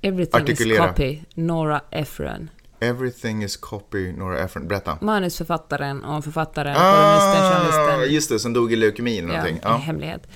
[0.03, 0.85] Everything Artikulera.
[0.85, 2.51] is Copy, Nora Ephron.
[2.81, 4.69] Everything is copy, Nora Ephron.
[4.69, 4.99] Berätta.
[5.01, 8.15] Manusförfattaren och författaren, Ah, journalisten.
[8.15, 9.57] just det, som dog i leukemi eller Ja, någonting.
[9.57, 9.77] en Ja.
[9.77, 10.27] hemlighet.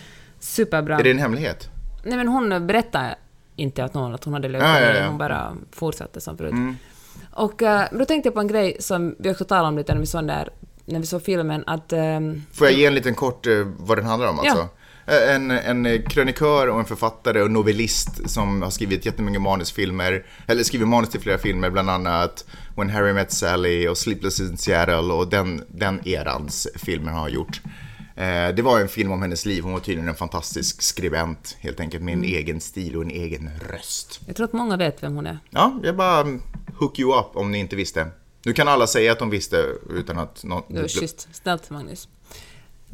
[0.41, 0.99] Superbra.
[0.99, 1.69] Är det en hemlighet?
[2.05, 3.15] Nej men hon berättade
[3.57, 5.07] inte att någon att hon hade leukemi, Ja, ja, ja.
[5.07, 6.53] hon bara fortsatte som förut.
[6.53, 6.77] Mm.
[7.31, 10.01] Och eh, då tänkte jag på en grej som vi också talade om lite när
[10.01, 10.49] vi såg där,
[10.85, 11.93] när vi såg filmen, att...
[11.93, 14.69] ehm, Får jag ge en liten kort eh, vad den handlar om alltså?
[15.07, 20.63] En, en eh, krönikör och en författare och novellist som har skrivit jättemycket manusfilmer, eller
[20.63, 22.45] skrivit manus till flera filmer, bland annat
[22.77, 27.61] When Harry Met Sally och Sleepless in Seattle och den, den erans filmer har gjort.
[28.17, 31.81] Eh, Det var en film om hennes liv, hon var tydligen en fantastisk skribent helt
[31.81, 34.21] enkelt med en egen stil och en egen röst.
[34.27, 35.39] jag tror att många vet vem hon är.
[35.51, 36.43] Ja, jag bara mm,
[36.79, 38.07] hook you up om ni inte visste.
[38.47, 40.63] Nu kan alla säga att de visste utan att någon...
[40.69, 41.29] Det var schysst.
[41.33, 42.09] Snällt, Magnus.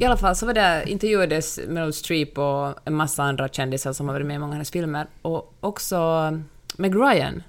[0.00, 4.08] I alla fall så var det, intervjuades Meryl Streep och en massa andra kändisar som
[4.08, 5.06] har varit med i många av hennes filmer.
[5.22, 5.98] Och också
[6.76, 7.42] Meg Ryan,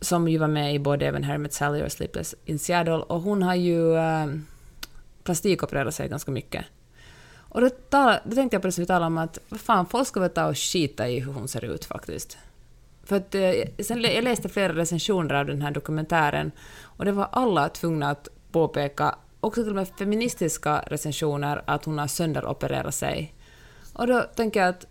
[0.00, 2.92] som ju var med i både Even Harry Met Sally och Sleepless in Seattle.
[2.94, 4.30] Och hon har ju eh, äh,
[5.24, 6.64] plastikopererat sig ganska mycket.
[7.38, 9.86] Och då, tala, då tänkte jag på det som vi talade om att vad fan,
[9.86, 12.38] folk ska väl ta och skita i hur hon ser ut faktiskt.
[13.04, 17.28] För att, eh, sen, jag läste flera recensioner av den här dokumentären och det var
[17.32, 23.34] alla tvungna att påpeka, också till och med feministiska recensioner, att hon har sönderopererat sig.
[23.92, 24.86] Och då tänker jag att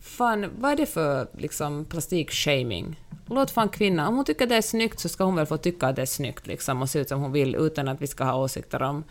[0.00, 3.00] fan, vad är det för liksom, plastikshaming?
[3.26, 5.86] Låt fan kvinnan, om hon tycker det är snyggt så ska hon väl få tycka
[5.86, 8.24] att det är snyggt liksom, och se ut som hon vill utan att vi ska
[8.24, 9.04] ha åsikter om,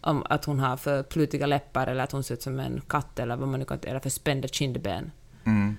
[0.00, 3.18] om att hon har för plutiga läppar eller att hon ser ut som en katt
[3.18, 5.10] eller vad man nu kan eller för spända kindben.
[5.44, 5.76] Mm.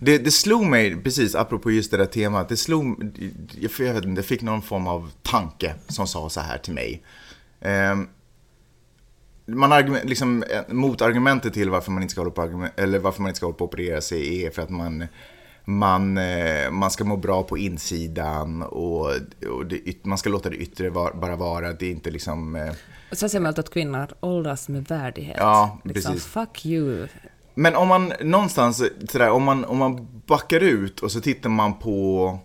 [0.00, 3.12] Det, det slog mig, precis apropå just det där temat, det slog,
[3.60, 6.74] jag, jag vet inte, jag fick någon form av tanke som sa så här till
[6.74, 7.02] mig.
[7.60, 8.08] Ehm,
[9.46, 13.28] man argument, liksom, eh, motargumentet till varför man inte ska hålla på, eller varför man
[13.28, 15.06] inte ska hålla på att operera sig är för att man,
[15.64, 19.06] man, eh, man ska må bra på insidan och,
[19.50, 21.72] och det, man ska låta det yttre var, bara vara.
[21.72, 22.56] Det är inte liksom...
[22.56, 22.72] eh,
[23.10, 25.36] Och så säger man alltid att kvinnor åldras med värdighet.
[25.40, 26.26] Ja, liksom, precis.
[26.26, 27.06] Fuck you.
[27.54, 31.78] Men om man någonstans, sådär, om, man, om man backar ut och så tittar man
[31.78, 32.38] på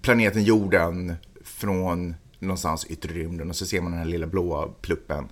[0.00, 5.28] planeten jorden från någonstans yttre rymden och så ser man den här lilla blåa pluppen.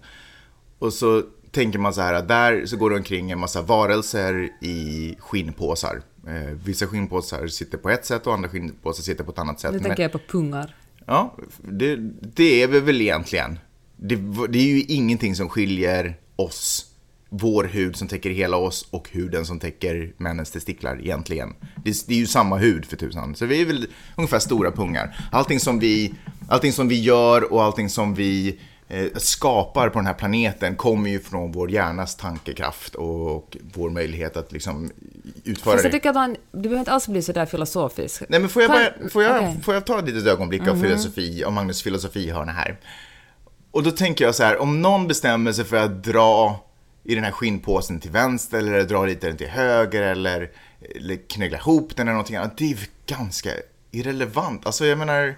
[0.79, 4.51] Och så tänker man så här att där så går det omkring en massa varelser
[4.61, 6.03] i skinnpåsar.
[6.27, 9.73] Eh, vissa skinnpåsar sitter på ett sätt och andra skinnpåsar sitter på ett annat sätt.
[9.73, 10.77] Nu tänker jag på pungar.
[11.07, 11.97] Ja, det,
[12.35, 13.59] det är vi väl egentligen.
[13.97, 14.17] Det,
[14.49, 16.90] det är ju ingenting som skiljer oss,
[17.31, 21.55] vår hud som täcker hela oss och huden som täcker männens testiklar egentligen.
[21.85, 23.35] Det, det är ju samma hud för tusan.
[23.35, 25.29] Så vi är väl ungefär stora pungar.
[25.33, 26.15] Allting som vi,
[26.49, 31.11] allting som vi gör och allting som vi eh, skapar på den här planeten kommer
[31.11, 34.91] ju från vår hjärnas tankekraft och vår möjlighet att liksom
[35.45, 35.89] utföra Fast det.
[35.89, 38.23] jag tycker att han, du behöver inte alls bli så där filosofisk.
[38.29, 39.43] Nej, men får jag, bara, får jag.
[39.43, 39.61] Mhm.
[39.61, 42.79] får jag ta ett litet ögonblick av filosofi, av Magnus filosofihörna här?
[43.71, 46.61] Och då tänker jag så här, om någon bestämmer sig för att dra
[47.05, 50.51] i den här skinnpåsen till vänster eller dra lite den till höger eller,
[50.97, 53.51] eller knögla ihop den eller någonting annat, det är ju ganska
[53.91, 54.67] irrelevant.
[54.67, 55.37] Alltså jag menar,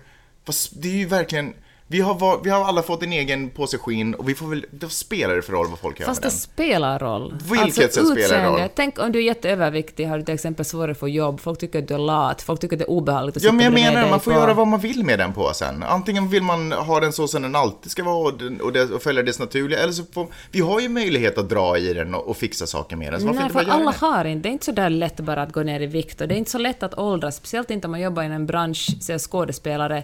[0.72, 1.54] det är ju verkligen,
[1.92, 4.88] vi har, vi har alla fått en egen påse skinn och vi får väl, då
[4.88, 6.38] spelar det för roll vad folk gör Fast med det den.
[6.38, 7.34] spelar roll.
[7.50, 8.68] Vilket sätt spelar det roll?
[8.74, 11.78] Tänk om du är jätteöverviktig, har du till exempel svårare att få jobb, folk tycker
[11.78, 14.10] att du är lat, folk tycker att det är obehagligt att Ja, men jag menar
[14.10, 15.82] man får på- göra vad man vill med den påsen.
[15.82, 18.82] Antingen vill man ha den så som den alltid ska vara och, den, och, det,
[18.82, 22.14] och följa dess naturliga, eller så får, vi har ju möjlighet att dra i den
[22.14, 23.96] och, och fixa saker med den, så Nej, för alla det?
[24.06, 24.42] har inte.
[24.42, 26.38] Det är inte så där lätt bara att gå ner i vikt och det är
[26.38, 30.02] inte så lätt att åldras, speciellt inte om man jobbar i en bransch, säg skådespelare,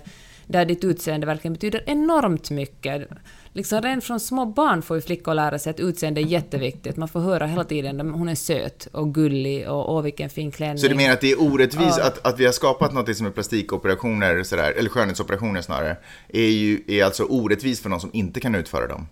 [0.49, 3.09] där ditt utseende verkligen betyder enormt mycket.
[3.53, 6.97] Liksom redan från små barn får ju flickor lära sig att utseende är jätteviktigt.
[6.97, 10.51] Man får höra hela tiden att hon är söt och gullig och åh vilken fin
[10.51, 10.79] klänning.
[10.79, 13.31] Så du menar att det är orättvist att, att vi har skapat något som är
[13.31, 15.97] plastikoperationer, sådär, eller skönhetsoperationer snarare,
[16.29, 19.09] är ju är alltså orättvist för någon som inte kan utföra dem?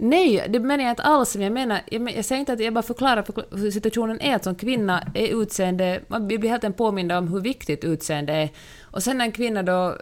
[0.00, 1.36] Nej, det menar jag inte alls.
[1.36, 4.36] Jag, menar, jag, jag säger inte att jag bara förklarar för- hur situationen är.
[4.36, 6.00] Att som kvinna är utseende...
[6.08, 8.50] Man blir helt enkelt påmind om hur viktigt utseende är.
[8.82, 9.96] Och sen när en kvinna då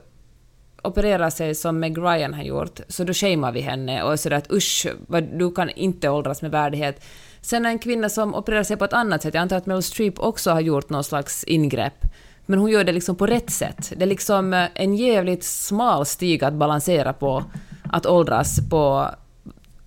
[0.83, 4.53] opererar sig som Meg Ryan har gjort, så då shamear vi henne och sådär att
[4.53, 7.05] usch, vad, du kan inte åldras med värdighet.
[7.41, 10.19] Sen en kvinna som opererar sig på ett annat sätt, jag antar att Meryl Streep
[10.19, 12.05] också har gjort någon slags ingrepp,
[12.47, 13.93] men hon gör det liksom på rätt sätt.
[13.97, 17.45] Det är liksom eh, en jävligt smal stig att balansera på,
[17.93, 19.11] att åldras på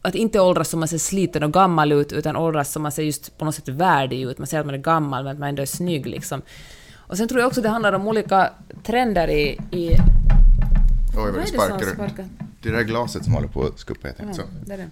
[0.02, 3.04] att inte åldras som man ser sliten och gammal ut, utan åldras som man ser
[3.04, 4.38] just på något sätt värdig ut.
[4.38, 6.42] Man ser att man är gammal, men att man ändå är snygg liksom.
[6.96, 8.50] Och sen tror jag också det handlar om olika
[8.84, 9.60] trender i...
[9.72, 9.98] i
[11.26, 11.94] Oj, vad vad du är det sparkar.
[11.94, 12.26] sparkar?
[12.62, 14.38] det där glaset som håller på att skuppa helt enkelt.
[14.38, 14.44] Så.
[14.66, 14.90] det är det.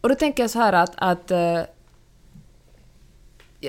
[0.00, 0.92] Och då tänker jag så här att...
[0.96, 1.62] att eh,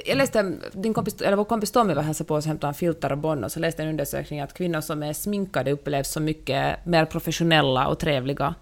[0.05, 2.73] jag läste, din kompis, eller vår kompis Tommy var hälsade på oss och hämtade en
[2.73, 6.11] filter och Bonn och så läste jag en undersökning att kvinnor som är sminkade upplevs
[6.11, 8.55] som mycket mer professionella och trevliga.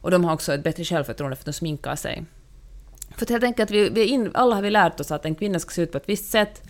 [0.00, 2.24] Och de har också ett bättre självförtroende för att de sminkar sig.
[3.16, 5.58] För att helt enkelt, vi, vi in, alla har vi lärt oss att en kvinna
[5.58, 6.62] ska se ut på ett visst sätt.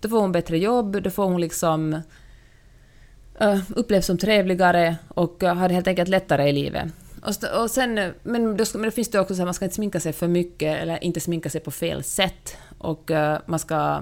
[0.00, 2.02] Då får hon bättre jobb, då får hon liksom
[3.74, 6.84] upplevs som trevligare och har det helt enkelt lättare i livet.
[7.62, 9.74] Och, sen, men, då, ska- men då finns det också så att man ska inte
[9.74, 12.56] sminka sig för mycket eller inte sminka sig på fel sätt.
[12.78, 13.10] Och
[13.46, 14.00] man ska...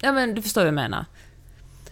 [0.00, 1.04] Ja men du förstår vad jag menar.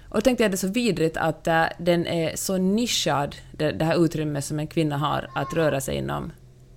[0.09, 1.45] Och då tänkte jag det är så vidrigt att
[1.79, 5.97] den är så nischad, det, det här utrymmet som en kvinna har att röra sig
[5.97, 6.33] inom.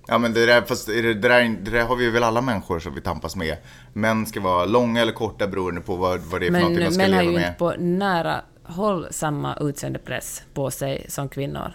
[0.08, 2.80] Ja men det där, fast är det, där, det där har vi väl alla människor
[2.80, 3.56] som vi tampas med.
[3.92, 6.84] Män ska vara långa eller korta beroende på vad, vad det är för någonting de
[6.84, 7.46] Men ska män har leva ju med.
[7.48, 11.72] inte på nära håll samma utseendepress på sig som kvinnor.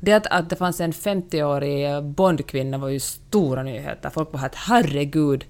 [0.00, 4.10] Det att, att det fanns en 50-årig Bondkvinna var ju stora nyheter.
[4.10, 5.44] Folk bara att herregud,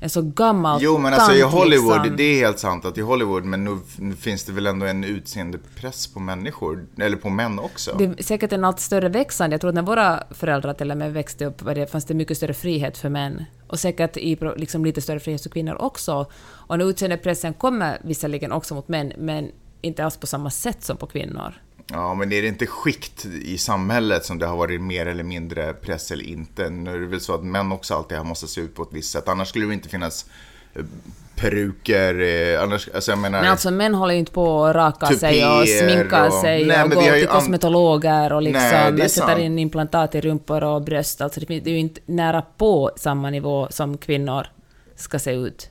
[0.00, 2.16] en så gammal Jo men alltså i Hollywood, liksom.
[2.16, 5.04] det är helt sant att i Hollywood, men nu, nu finns det väl ändå en
[5.04, 7.94] utseendepress på människor, eller på män också.
[7.98, 9.54] Det är säkert en allt större växande.
[9.54, 12.14] Jag tror att när våra föräldrar till och med växte upp var det, fanns det
[12.14, 13.44] mycket större frihet för män.
[13.68, 16.26] Och säkert i, liksom, lite större frihet för kvinnor också.
[16.46, 20.96] Och nu utseendepressen kommer visserligen också mot män, men inte alls på samma sätt som
[20.96, 21.54] på kvinnor.
[21.90, 25.72] Ja, men är det inte skikt i samhället som det har varit mer eller mindre
[25.74, 26.70] press eller inte?
[26.70, 29.10] Nu är det väl så att män också alltid måste se ut på ett visst
[29.10, 29.28] sätt.
[29.28, 30.26] Annars skulle det inte finnas
[30.74, 30.84] eh,
[31.36, 33.40] peruker, eh, annars, alltså jag menar...
[33.40, 36.82] Men alltså män håller ju inte på att raka sig och sminkar och- sig Nej,
[36.84, 41.20] och gå till kosmetologer och Nej, liksom är sätter in implantat i rumpor och bröst.
[41.20, 44.46] Alltså det är ju inte nära på samma nivå som kvinnor
[44.96, 45.70] ska se ut.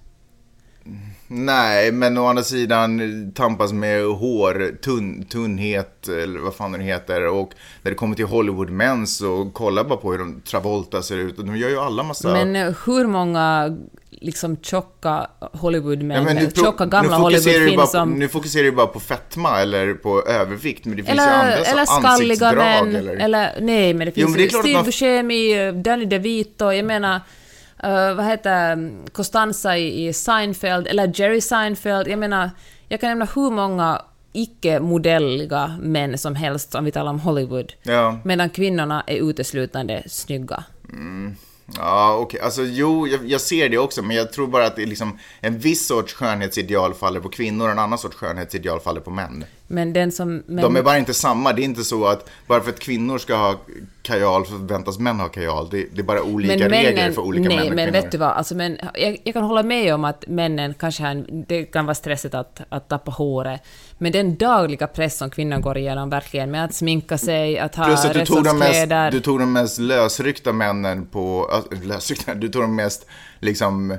[1.28, 7.28] Nej, men å andra sidan tampas med hår, tunn, tunnhet, eller vad fan det heter.
[7.28, 7.50] Och
[7.82, 11.40] när det kommer till Hollywood-män så kolla bara på hur de Travolta ser ut.
[11.40, 12.34] Och de gör ju alla massa...
[12.34, 13.78] Men eh, hur många
[14.22, 18.12] liksom tjocka Hollywoodmän, Ja, tjocka gamla på, som...
[18.12, 21.66] Nu fokuserar du bara på fetma eller på övervikt, men det finns ju Eller, andra
[21.66, 23.16] så eller skalliga ansiktsdrag män, eller...
[23.16, 23.58] eller...
[23.62, 26.72] Nej, men det Jo, finns men det är ju klart Steve man- Buscemi, Danny DeVito,
[26.72, 27.22] jag menar...
[27.84, 32.50] eh, vad heter um, Costanza i, i Seinfeld, eller Jerry Seinfeld, jag menar...
[32.90, 34.02] Jag kan nämna hur många
[34.34, 37.74] icke-modelliga män som helst om vi talar om Hollywood.
[37.84, 40.64] Ja, Medan kvinnorna är uteslutande snygga.
[41.78, 42.40] ja okej.
[42.40, 45.20] Alltså jo, jag, jag ser det också, men jag tror bara att det är liksom
[45.42, 49.46] en viss sorts skönhetsideal faller på kvinnor och en annan sorts skönhetsideal faller på män.
[49.68, 50.44] Men den som...
[50.48, 51.54] Men, De är bara inte samma.
[51.54, 53.56] Det är inte så att bara för att kvinnor ska ha
[54.06, 55.70] kajal förväntas män ha kajal.
[55.72, 58.02] Det, det är bara olika regler för olika nej, män och men kvinnor.
[58.02, 61.26] vet du vad, alltså, men, jag, jag kan hålla med om att männen kanske har
[61.48, 63.62] det kan vara stressigt att, att tappa håret,
[63.98, 67.86] men den dagliga press som kvinnor går igenom verkligen med att sminka sig, att ha
[67.86, 69.12] Plus att du tog, de mest, kläder.
[69.12, 73.06] du tog de mest lösryckta männen på, äh, lösryckta, du tog de mest
[73.40, 73.98] liksom,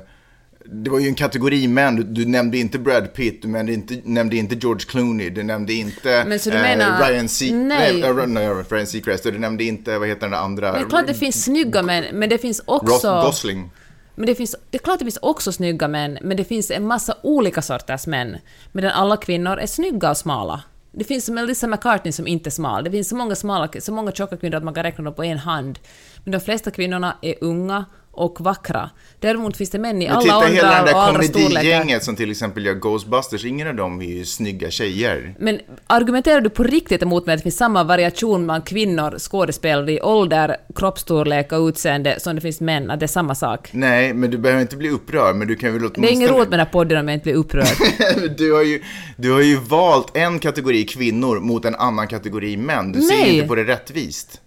[0.71, 4.01] det var ju en kategori män, du, du nämnde inte Brad Pitt, du nämnde inte,
[4.03, 7.99] nämnde inte George Clooney, du nämnde inte eh, Men så du menar- Ryan, C- Nej.
[8.01, 10.71] nej, äh, nej, Ryan Seacrest, och du nämnde inte, vad heter den andra?
[10.71, 13.07] Men det är klart det finns snygga män, men det finns också...
[13.07, 13.69] Ross Gosling.
[14.15, 16.87] Men det, finns, det är klart det finns också snygga män, men det finns en
[16.87, 18.37] massa olika sorters män.
[18.71, 20.63] Medan alla kvinnor är snygga och smala.
[20.91, 22.83] Det finns Melissa McCartney som inte är smal.
[22.83, 25.23] Det finns så många, smala, så många tjocka kvinnor att man kan räkna dem på
[25.23, 25.79] en hand.
[26.23, 27.85] Men de flesta kvinnorna är unga
[28.17, 28.89] och vackra.
[29.19, 31.49] Däremot finns det män i Men alla titta hela det åldrar och där alla storlekar.
[31.49, 35.35] komedigänget som till exempel gör Ghostbusters, ingen av dem är ju snygga tjejer.
[35.39, 39.91] Men argumenterar du på riktigt emot mig att det finns samma variation bland kvinnor, skådespelare
[39.91, 43.69] i ålder, kroppsstorlek och utseende som det finns män, att det är samma sak?
[43.73, 46.11] Nej, men du behöver inte bli upprörd, men du kan väl Det är åtminstone...
[46.11, 47.67] ingen roligt med den här podden om jag inte blir upprörd.
[48.37, 48.83] du, har ju,
[49.17, 52.91] du har ju valt en kategori kvinnor mot en annan kategori män.
[52.91, 53.35] Du ser Nej.
[53.35, 54.41] inte på det rättvist.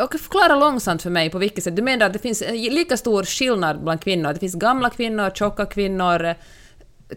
[0.00, 1.76] Och förklara långsamt för mig på vilket sätt.
[1.76, 4.32] Du menar att det finns en lika stor skillnad bland kvinnor?
[4.32, 6.34] Det finns gamla kvinnor, tjocka kvinnor, eh,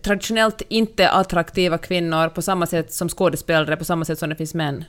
[0.04, 4.54] traditionellt inte attraktiva kvinnor på samma sätt som skådespelare, på samma sätt som det finns
[4.54, 4.84] män.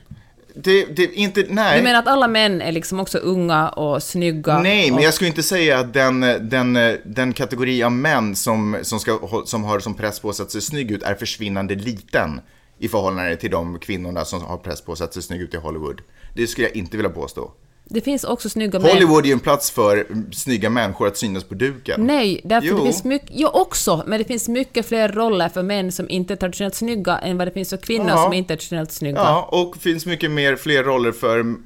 [0.55, 1.77] Det, det inte, nej.
[1.77, 4.59] Du menar att alla män är liksom också unga och snygga?
[4.59, 8.77] Nej, men och, jag skulle inte säga att den, den, den kategori av män som,
[8.81, 12.41] som, ska, som har som press på sig att se snygg ut är försvinnande liten
[12.79, 15.57] i förhållande till de kvinnorna som har press på sig att se snygg ut i
[15.57, 16.01] Hollywood.
[16.33, 17.51] Det skulle jag inte vilja påstå.
[17.89, 18.91] Det finns också snygga män.
[18.91, 22.05] Hollywood är ju en plats för snygga människor att synas på duken.
[22.07, 22.77] Nej, därför Jo.
[22.77, 26.33] det finns mycket, jo också, men det finns mycket fler roller för män som inte
[26.33, 28.23] är traditionellt snygga än vad det finns för kvinnor Ja.
[28.23, 29.17] som inte är traditionellt snygga.
[29.17, 31.63] Ja, och finns mycket mer, fler roller för mm,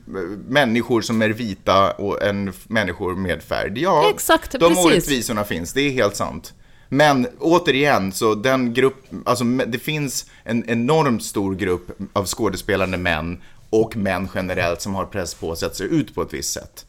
[0.47, 3.71] människor som är vita och än människor med färg.
[3.75, 4.85] Ja, Exakt, de precis.
[4.85, 6.53] orättvisorna finns, det är helt sant.
[6.89, 13.41] Men återigen, så den grupp, alltså det finns en enormt stor grupp av skådespelande män
[13.71, 16.85] och män generellt som har press på sig att se ut på ett visst sätt.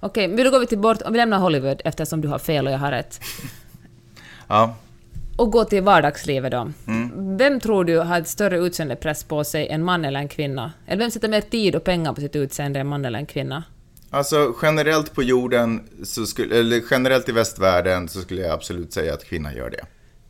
[0.00, 2.66] Okej, men då går vi till bort, om vi lämnar Hollywood eftersom du har fel
[2.66, 3.20] och jag har rätt.
[4.48, 4.74] Ja,
[5.36, 6.72] Och går till vardagslivet då.
[6.86, 7.36] Mm.
[7.36, 10.72] Vem tror du har ett större utseendepress på sig, en man eller en kvinna?
[10.86, 13.64] Eller vem sätter mer tid och pengar på sitt utseende, en man eller en kvinna?
[14.10, 19.14] Alltså generellt på jorden, så skulle, eller generellt i västvärlden så skulle jag absolut säga
[19.14, 19.84] att kvinnan gör det.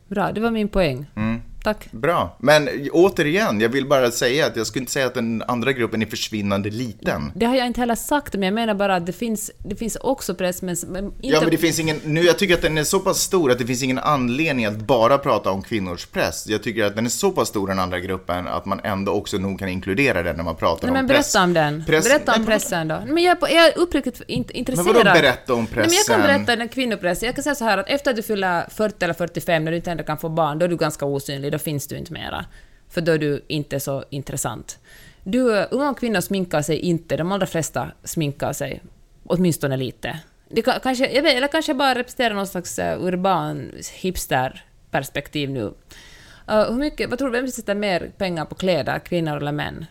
[0.07, 1.11] Bra, det var min poäng.
[1.15, 1.41] Mm.
[1.63, 1.87] Tack.
[1.91, 5.71] Bra, men återigen, jag vill bara säga att jag skulle inte säga att den andra
[5.73, 7.31] gruppen är försvinnande liten.
[7.35, 9.95] Det har jag inte heller sagt, men jag menar bara att det finns, det finns
[9.95, 11.15] också press, men, men inte...
[11.21, 13.57] Ja, men det finns ingen, nu jag tycker att den är så pass stor att
[13.59, 16.47] det finns ingen anledning att bara prata om kvinnors press.
[16.47, 19.37] Jag tycker att den är så pass stor den andra gruppen att man ändå också
[19.37, 21.33] nog kan inkludera den när man pratar Nej, om men press.
[21.33, 21.83] berätta om den.
[21.85, 23.01] Press- berätta om men- pressen då.
[23.07, 24.87] Men jag är, på, jag är uppriktigt int- intresserad.
[24.87, 26.15] vadå berätta om Nej, men jag pressen?
[26.15, 27.25] kan berätta den kvinnopressen.
[27.25, 29.77] Jag kan säga så här att efter att du fyller 40 eller 45, när du
[29.77, 32.45] inte ändå kan få barn, då är du ganska osynlig, då finns du inte mera.
[32.89, 34.79] För då är du inte så intressant.
[35.23, 38.81] Du, unga kvinnor sminkar sig inte, de allra flesta sminkar sig.
[39.23, 40.19] Åtminstone lite.
[40.49, 45.61] Det kan, kanske, jag vet, eller kanske bara representerar någon slags uh, urban hipster-perspektiv nu.
[45.61, 45.73] Uh,
[46.47, 49.85] hur mycket, vad tror du, vem sätter mer pengar på kläder, kvinnor eller män?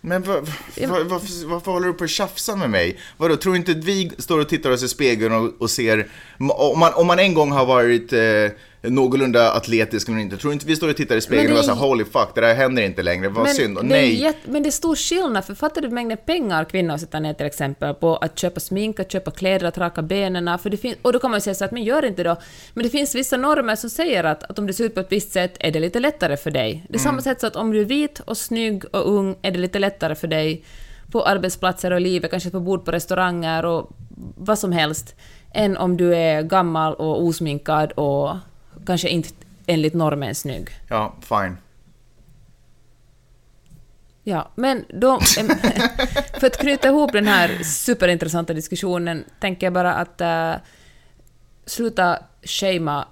[0.00, 0.52] Men va, va,
[0.86, 0.98] va,
[1.46, 2.98] varför, håller du på att tjafsa med mig?
[3.16, 6.06] Vadå, tror inte att vi står och tittar oss i spegeln och, och ser...
[6.38, 10.66] Om man, om man en gång har varit eh, någorlunda atletisk eller inte, tror inte
[10.66, 12.54] vi står och tittar i spegeln Men och det är- här, holy fuck, det där
[12.54, 13.76] händer inte längre, vad synd.
[13.78, 14.20] Och det nej.
[14.22, 17.46] jätte- men det är stor skillnad, för fattar du mängden pengar kvinnor sätter ner till
[17.46, 21.12] exempel på att köpa smink, att köpa kläder, att raka benen, för det finns, och
[21.12, 22.36] då kan man ju säga så att men gör inte då,
[22.74, 25.12] men det finns vissa normer som säger att, att om du ser ut på ett
[25.12, 26.72] visst sätt är det lite lättare för dig.
[26.88, 27.04] Det är Mm.
[27.10, 29.78] samma sätt så att om du är vit och snygg och ung är det lite
[29.78, 30.64] lättare för dig
[31.12, 33.90] på arbetsplatser och livet, kanske på bord på restauranger och
[34.36, 35.14] vad som helst,
[35.54, 38.36] än om du är gammal och osminkad och
[38.88, 39.28] kanske inte
[39.66, 40.68] enligt normen snygg.
[40.88, 41.56] Ja, fine.
[44.22, 45.20] Ja, men då...
[46.40, 50.54] för att knyta ihop den här superintressanta diskussionen tänker jag bara att äh,
[51.66, 53.08] sluta shamea...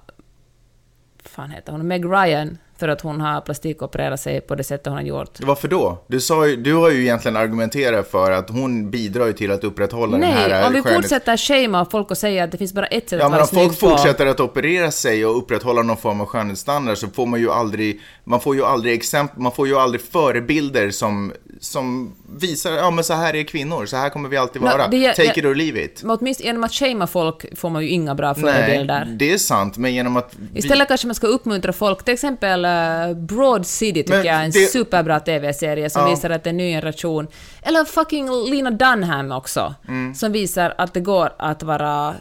[1.19, 1.87] fan heter hon?
[1.87, 5.41] Meg Ryan för att hon har plastikopererat sig på det sättet hon har gjort.
[5.41, 6.05] Varför då?
[6.07, 9.65] Du, sa ju, du har ju egentligen argumenterat för att hon bidrar ju till att
[9.65, 12.87] upprätthålla den här Nej, om vi fortsätter shamea folk och säga att det finns bara
[12.87, 13.97] ett sätt Ja, att men vara om folk snygg på...
[13.97, 18.01] fortsätter att operera sig och upprätthålla någon form av skönhetsstandard så får man ju aldrig,
[18.25, 23.05] man får ju aldrig exempel, man får ju aldrig förebilder som, som visar, ja men
[23.05, 24.89] så här är kvinnor, så här kommer vi alltid vara.
[24.89, 26.03] det- Take jag- it or leave it.
[26.03, 29.05] Men åtminstone genom att shamea folk får man ju inga bra Nej, förebilder.
[29.19, 30.35] det är sant, men genom att...
[30.53, 34.37] vi- Istället kanske man ska uppmuntra folk, till exempel uh, Broad City tycker Men jag
[34.37, 36.09] är en det- superbra TV-serie som Ja.
[36.11, 37.27] visar att det är en ny generation.
[37.63, 40.15] Eller fucking Lena Dunham också, Mm.
[40.15, 42.15] som visar att det går att vara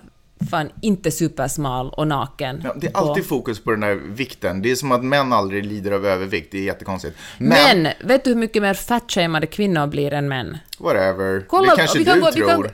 [0.52, 2.62] fan inte supersmal och naken.
[2.64, 4.62] Ja, det är på- alltid fokus på den där vikten.
[4.62, 7.18] Det är som att män aldrig lider av övervikt, det är jättekonstigt.
[7.38, 10.58] Men, Men, vet du hur mycket mer fatshameade kvinnor blir än män?
[10.80, 11.46] whatever.
[11.48, 12.64] Kolla, det kanske vi kan du gå, tror.
[12.64, 12.70] Vi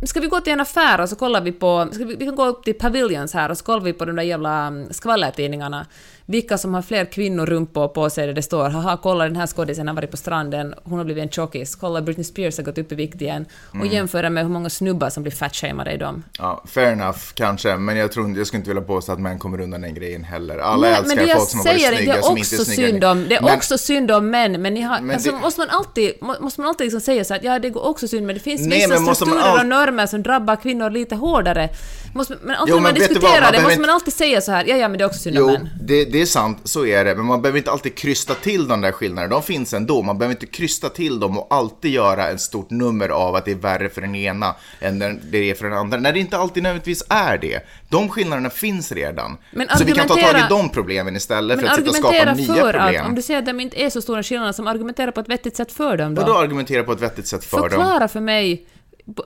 [0.00, 1.88] kan, ska vi gå till en affär och så kollar vi på...
[1.98, 4.22] Vi, vi kan gå upp till Pavilions här och så kollar vi på de där
[4.22, 5.86] jävla mm, skvallertidningarna.
[6.30, 9.88] Vilka som har fler kvinnorumpor på sig där det står haha kolla den här skådisen
[9.88, 12.92] har varit på stranden, hon har blivit en tjockis, kolla Britney Spears har gått upp
[12.92, 13.46] i vikt igen.
[13.68, 13.88] Och Mm.
[13.88, 16.22] jämföra med hur många snubbar som blir fatshameade i dem.
[16.38, 17.76] Ja, fair enough, kanske.
[17.76, 20.58] Men jag, tror, jag skulle inte vilja påstå att män kommer undan den grejen heller.
[20.58, 22.64] Alla Nej, älskar men folk som har varit snygga det är som inte är också
[22.64, 25.38] synd om, det är Men- också synd om män, men ni har, Men alltså, det-
[25.38, 28.08] måste man alltid, må- måste man alltid liksom säga så att ja, det går också
[28.08, 31.14] synd, men det finns Nej, vissa men strukturer all- och normer som drabbar kvinnor lite
[31.14, 31.68] hårdare.
[32.14, 33.90] Måste, men alltid Jo, när man men du vad, diskuterar man det behöver måste man
[33.90, 35.68] alltid säga så här, ja, ja, men det är också synd om Jo, män.
[35.82, 37.14] det, det är sant, så är det.
[37.14, 39.34] Men man behöver inte alltid krysta till de där skillnaderna.
[39.34, 40.02] De finns ändå.
[40.02, 43.50] Man behöver inte krysta till dem och alltid göra ett stort nummer av att det
[43.50, 45.98] är värre för den ena än det är för den andra.
[45.98, 47.60] När det inte alltid nödvändigtvis är det.
[47.88, 49.36] De skillnaderna finns redan.
[49.78, 52.16] Så vi kan ta tag i argumentera- de problemen istället för att sitta och skapa
[52.16, 53.02] argumentera nya för problem.
[53.02, 55.28] att, om du säger att de inte är så stora skillnader, som argumenterar på ett
[55.28, 56.22] vettigt sätt för dem då.
[56.22, 57.68] Vadå argumentera på ett vettigt sätt för dem?
[57.68, 58.66] Förklara för mig,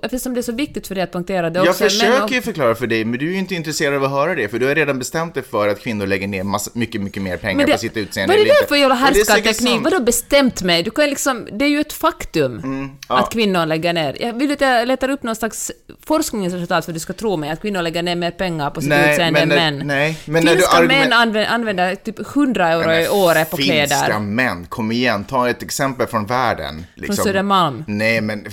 [0.03, 1.83] eftersom det är så viktigt för dig att poängtera det Jag också.
[1.85, 4.35] men- försöker ju förklara för dig, men du är ju inte intresserad av att höra
[4.35, 7.23] det, för du har redan bestämt dig för att kvinnor lägger ner massa, mycket, mycket
[7.23, 8.35] mer pengar det, på sitt utseende.
[8.35, 9.81] vad är det för jävla Och härskarteknik?
[9.85, 10.83] Vadå bestämt mig?
[10.83, 13.19] Du kan liksom, det är ju ett faktum Mm, ja.
[13.19, 14.17] att kvinnor lägger ner.
[14.21, 15.73] Jag vill att jag letar upp någon slags
[16.07, 18.91] forskningsresultat för att du ska tro mig att kvinnor lägger ner mer pengar på sitt
[18.91, 19.83] Nej, utseende än män.
[19.87, 24.19] nej, men Finska argument- män använder, använder typ 100 euro i året på Finska kläder.
[24.21, 26.87] män, kom igen, ta ett exempel från världen.
[26.95, 27.25] Liksom.
[27.25, 27.85] Södermalm.
[27.87, 28.47] Nej, men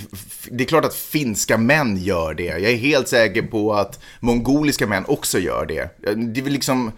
[0.52, 2.44] det är klart att finska män gör det.
[2.44, 5.90] Jag är helt säker på att mongoliska män också gör det.
[6.16, 6.92] Det vill liksom...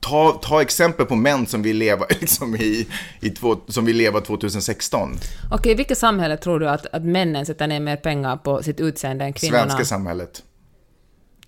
[0.00, 2.88] Ta, ta exempel på män som vill leva, liksom i,
[3.20, 5.16] i två, som vill leva 2016.
[5.50, 9.24] Okej, vilket samhälle tror du att, att männen sätter ner mer pengar på sitt utseende
[9.24, 9.62] än kvinnorna?
[9.62, 10.42] Svenska samhället.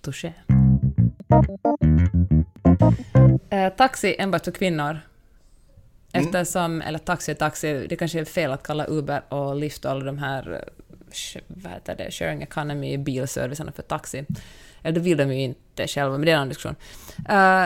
[0.01, 0.33] Touché.
[3.49, 4.99] Eh, taxi enbart för kvinnor.
[6.13, 10.05] Eftersom, eller taxi, taxi, det kanske är fel att kalla Uber och Lyft och alla
[10.05, 10.80] de här, eh,
[11.47, 14.25] vad det, sharing economy bilservicerna för taxi.
[14.83, 16.75] Eller det vill de ju inte själva, men det är en annan diskussion.
[17.29, 17.65] Uh,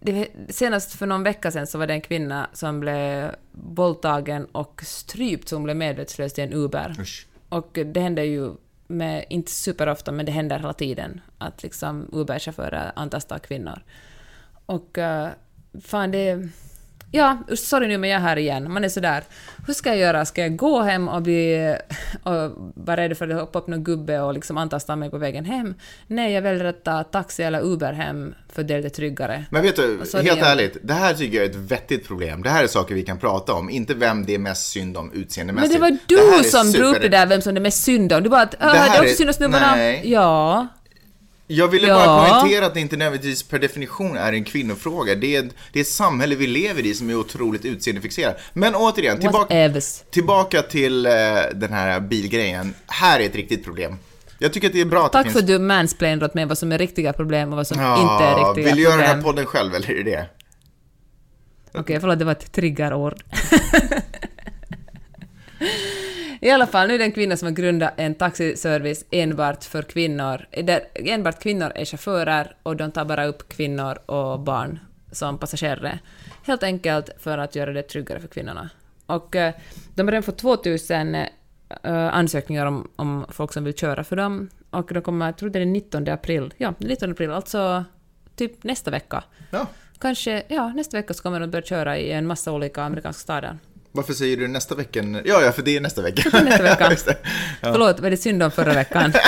[0.00, 4.82] det, senast för någon vecka sedan så var det en kvinna som blev våldtagen och
[4.84, 6.96] strypt, så hon blev medvetslös i en Uber.
[7.00, 7.26] Usch.
[7.48, 8.52] Och det händer ju
[8.86, 13.82] med, inte superofta, men det händer hela tiden att liksom Uber-chaufförer antastar kvinnor.
[14.66, 15.28] Och uh,
[15.80, 16.48] fan det...
[17.10, 18.72] Ja, sorry nu men jag är här igen.
[18.72, 19.22] Man är sådär,
[19.66, 20.24] hur ska jag göra?
[20.24, 21.76] Ska jag gå hem och bli
[22.22, 22.32] och
[22.74, 25.74] vara rädd för att hoppa upp någon gubbe och liksom antasta mig på vägen hem?
[26.06, 29.44] Nej, jag väljer att ta taxi eller Uber hem för det är lite tryggare.
[29.50, 29.82] Men vet du,
[30.14, 32.42] helt det- ärligt, det här tycker jag är ett vettigt problem.
[32.42, 35.06] Det här är saker vi kan prata om, inte vem det är mest synd om
[35.06, 35.74] Men utseendemässigt.
[35.74, 37.58] det var Det här du är som drog upp super- det där vem som det
[37.58, 38.22] är mest synd om.
[38.22, 39.76] Du bara att "Ah, Det det här är också synd om snubbarna.
[39.76, 40.02] nej.
[40.04, 40.66] Ja.
[41.50, 41.94] Jag ville Ja.
[42.06, 45.14] bara poängtera att det inte nödvändigtvis per definition är en kvinnofråga.
[45.14, 48.36] Det är, det är ett samhälle vi lever i som är otroligt utseendefixerat.
[48.52, 49.70] Men återigen, tillbaka,
[50.10, 51.12] tillbaka till eh,
[51.54, 52.74] den här bilgrejen.
[52.86, 53.98] Här är ett riktigt problem.
[54.38, 55.50] Jag tycker att det är bra att Tack det för finns...
[55.50, 58.24] att du mansplainade åt mig vad som är riktiga problem och vad som Ja, inte
[58.24, 59.24] är riktiga vill du göra den här problem.
[59.24, 60.26] podden själv, eller är det det?
[61.74, 63.14] Okej, förlåt, det var ett triggerord.
[66.40, 69.82] I alla fall, nu är det en kvinna som har grundat en taxiservice enbart för
[69.82, 74.78] kvinnor, där enbart kvinnor är chaufförer och de tar bara upp kvinnor och barn
[75.12, 75.98] som passagerare.
[76.42, 78.70] Helt enkelt för att göra det tryggare för kvinnorna.
[79.06, 79.54] Och eh,
[79.94, 81.26] de har redan fått 2000 eh,
[81.92, 84.50] ansökningar om, om folk som vill köra för dem.
[84.70, 87.84] Och de kommer, jag tror det är den 19 april, ja, den 19 april, alltså
[88.36, 89.24] typ nästa vecka.
[89.50, 89.66] Ja.
[89.98, 93.58] Kanske, ja, nästa vecka så kommer de börja köra i en massa olika amerikanska städer.
[93.92, 95.02] Varför säger du nästa vecka?
[95.24, 96.40] Ja, ja, för det är nästa vecka.
[96.42, 96.88] nästa vecka.
[97.06, 97.16] Det.
[97.60, 99.12] Förlåt, var det synd om förra veckan?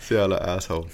[0.00, 0.88] Så jävla asshole.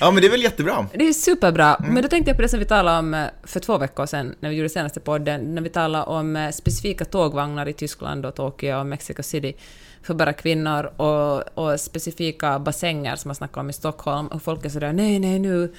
[0.00, 0.86] Ja, men det är väl jättebra.
[0.94, 1.94] Det är superbra, Mm.
[1.94, 4.34] men då tänkte jag på det som vi talade om eh, för två veckor sedan,
[4.40, 8.34] när vi gjorde senaste podden, när vi talade om eh, specifika tågvagnar i Tyskland och
[8.34, 9.56] Tokyo och Mexico City
[10.02, 14.64] för bara kvinnor och, och specifika bassänger som man snackade om i Stockholm och folk
[14.64, 15.74] är sådär nej, nej, nu,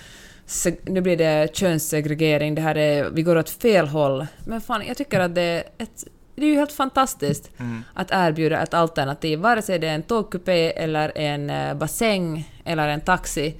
[0.86, 4.28] nu blir det könssegregering, det här är, vi går åt fel håll.
[4.46, 6.06] Men fan, jag tycker att det är ett
[6.40, 7.52] det är ju helt fantastiskt
[7.94, 12.88] att erbjuda ett alternativ, vare sig det är en tågkupé eller en eh, bassäng eller
[12.88, 13.56] en taxi.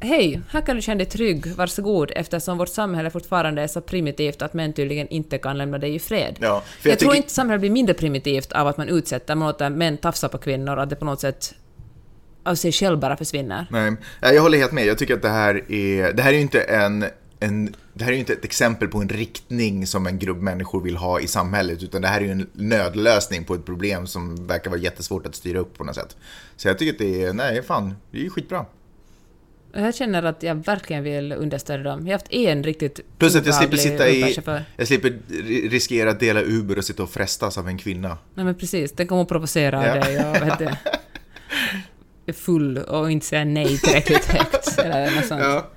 [0.00, 4.42] Hej, här kan du känna dig trygg, varsågod, eftersom vårt samhälle fortfarande är så primitivt
[4.42, 6.36] att män tydligen inte kan lämna dig i fred.
[6.40, 9.70] Ja, jag jag tror inte samhället blir mindre primitivt av att man utsätter, man låter
[9.70, 11.54] män tafsa på kvinnor, att det på något sätt
[12.44, 13.66] av sig själv bara försvinner.
[13.70, 14.86] Nej, jag håller helt med.
[14.86, 17.04] Jag tycker att det här är, det här är ju inte en,
[17.40, 20.80] en det här är ju inte ett exempel på en riktning som en grupp människor
[20.82, 24.46] vill ha i samhället, utan det här är ju en nödlösning på ett problem som
[24.46, 26.16] verkar vara jättesvårt att styra upp på något sätt.
[26.56, 28.66] Så jag tycker att det är, nej fan, det är ju skitbra.
[29.74, 32.00] Jag känner att jag verkligen vill understödja dem.
[32.00, 34.36] Jag har haft en riktigt Plus att jag slipper sitta i,
[34.76, 38.18] jag slipper ri- riskera att dela Uber och sitta och frestas av en kvinna.
[38.34, 39.94] Nej men precis, den kommer att provocera Ja.
[40.04, 40.36] dig och
[42.32, 44.78] full och inte säga nej tillräckligt högt.
[44.78, 45.40] Eller något sånt.
[45.40, 45.70] Ja.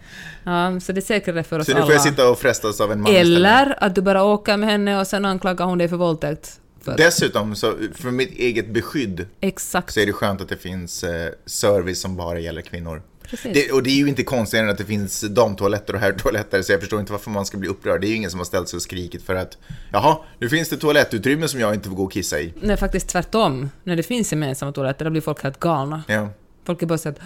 [0.44, 0.80] Ja.
[0.80, 1.86] så det är säkrare för oss Så nu alla.
[1.86, 3.16] får jag sitta och frestas av en man.
[3.16, 6.60] Eller att du bara åker med henne och sen anklagar hon dig för våldtäkt.
[6.82, 9.94] För Dessutom, så för mitt eget beskydd Exakt.
[9.94, 13.02] så är det skönt att det finns eh, service som bara gäller kvinnor.
[13.44, 16.72] Det, och det är ju inte konstigt än att det finns damtoaletter och herrtoaletter, så
[16.72, 18.02] jag förstår inte varför man ska bli upprörd.
[18.02, 19.58] Det är ju ingen som har ställt sig och skrikit för att
[19.92, 22.54] jaha, nu finns det toalettutrymme som jag inte får gå och kissa i.
[22.62, 23.70] Nej, faktiskt tvärtom.
[23.84, 26.04] När det finns gemensamma toaletter, då blir folk helt galna.
[26.08, 26.30] Ja.
[26.66, 27.18] Folk är bara såhär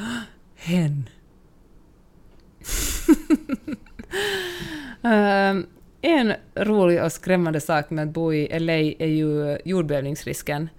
[0.56, 1.10] hen.
[5.04, 5.66] Ehm,
[6.02, 10.70] en rolig och skrämmande sak med att bo i LA är ju jordbävningsrisken.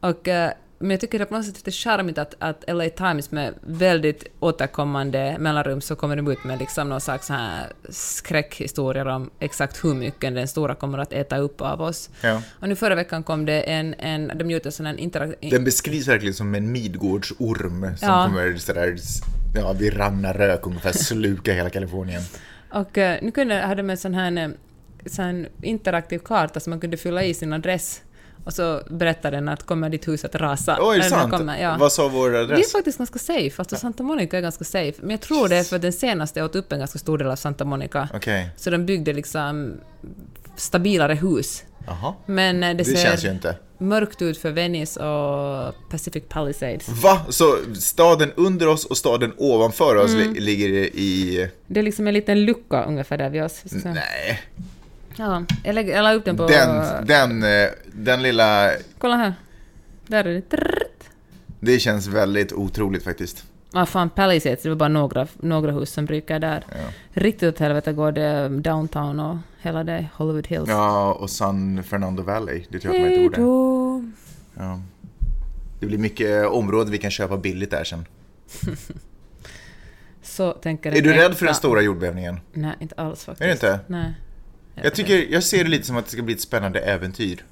[0.00, 0.50] Och, eh,
[0.84, 3.54] men jag tycker det är på något sätt lite charmigt att, att LA Times med
[3.60, 9.84] väldigt återkommande mellanrum så kommer de ut med liksom någon slags här skräckhistorier om exakt
[9.84, 12.10] hur mycket den stora kommer att äta upp av oss.
[12.20, 12.42] Ja.
[12.60, 15.50] Och nu förra veckan kom det en, en de gjorde en sån här interaktiv...
[15.50, 18.24] Den beskrivs verkligen som en Midgårdsorm som Ja.
[18.26, 18.96] kommer sådär,
[19.54, 22.22] ja, vid ranna rök ungefär sluka hela Kalifornien.
[22.70, 24.48] Och eh, nu kunde, hade de en sån här, eh,
[25.06, 28.02] sån interaktiv karta som man kunde fylla i sin adress
[28.44, 30.78] och så berättade den att kommer ditt hus att rasa.
[30.80, 31.32] Oj, den sant?
[31.32, 31.76] Kommer, ja.
[31.80, 32.72] Vad sa vår Det är adress?
[32.72, 34.92] faktiskt ganska safe, alltså Santa Monica är ganska safe.
[35.00, 37.26] Men jag tror det är för att den senaste åt upp en ganska stor del
[37.30, 38.08] av Santa Monica.
[38.14, 39.74] Okej, Så de byggde liksom
[40.56, 41.62] stabilare hus.
[41.86, 42.14] jaha.
[42.26, 46.88] Men eh, det, Det ser mörkt ut för Venice och Pacific Palisades.
[46.88, 47.20] Va?
[47.28, 50.32] Så staden under oss och staden ovanför oss Mm.
[50.34, 51.48] li- ligger i...
[51.66, 53.60] Det är liksom en liten lucka ungefär där oss.
[53.64, 53.88] Vi se.
[53.88, 54.42] Nej.
[55.16, 56.46] Ja, jag, lägger, jag la upp den på...
[56.46, 58.70] Den, den, eh, den lilla...
[58.98, 59.34] Kolla här.
[60.06, 60.40] Där är det.
[60.40, 61.04] Trrrt.
[61.60, 63.44] Det känns väldigt otroligt faktiskt.
[63.72, 66.64] Ah, fan, Palisades, det var bara några, några hus som ryker där.
[66.68, 66.76] Ja.
[67.10, 70.68] Riktigt åt helvete går det downtown och hela det, Hollywood Hills.
[70.68, 72.64] Ja, och San Fernando Valley.
[72.68, 74.04] Det tror jag att man inte ord
[74.54, 74.80] Ja.
[75.80, 78.06] Det blir mycket områden vi kan köpa billigt där sen.
[80.22, 82.40] Så tänker Är du rädd för den stora jordbävningen?
[82.52, 83.42] Nej, inte alls faktiskt.
[83.42, 83.80] Är du inte?
[83.86, 84.14] Nej.
[84.74, 87.44] Jag tycker, jag ser det lite som att det ska bli ett spännande äventyr.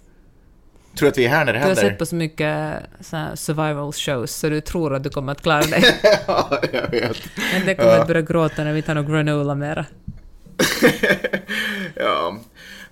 [0.99, 1.83] Tror du att vi är här när det Du har händer?
[1.91, 5.43] sett på så mycket så här survival shows så du tror att du kommer att
[5.43, 5.85] klara dig.
[6.27, 7.17] ja, jag vet.
[7.53, 9.87] Men det kommer att börja gråta när vi tar någon granola mera.
[11.95, 12.39] ja.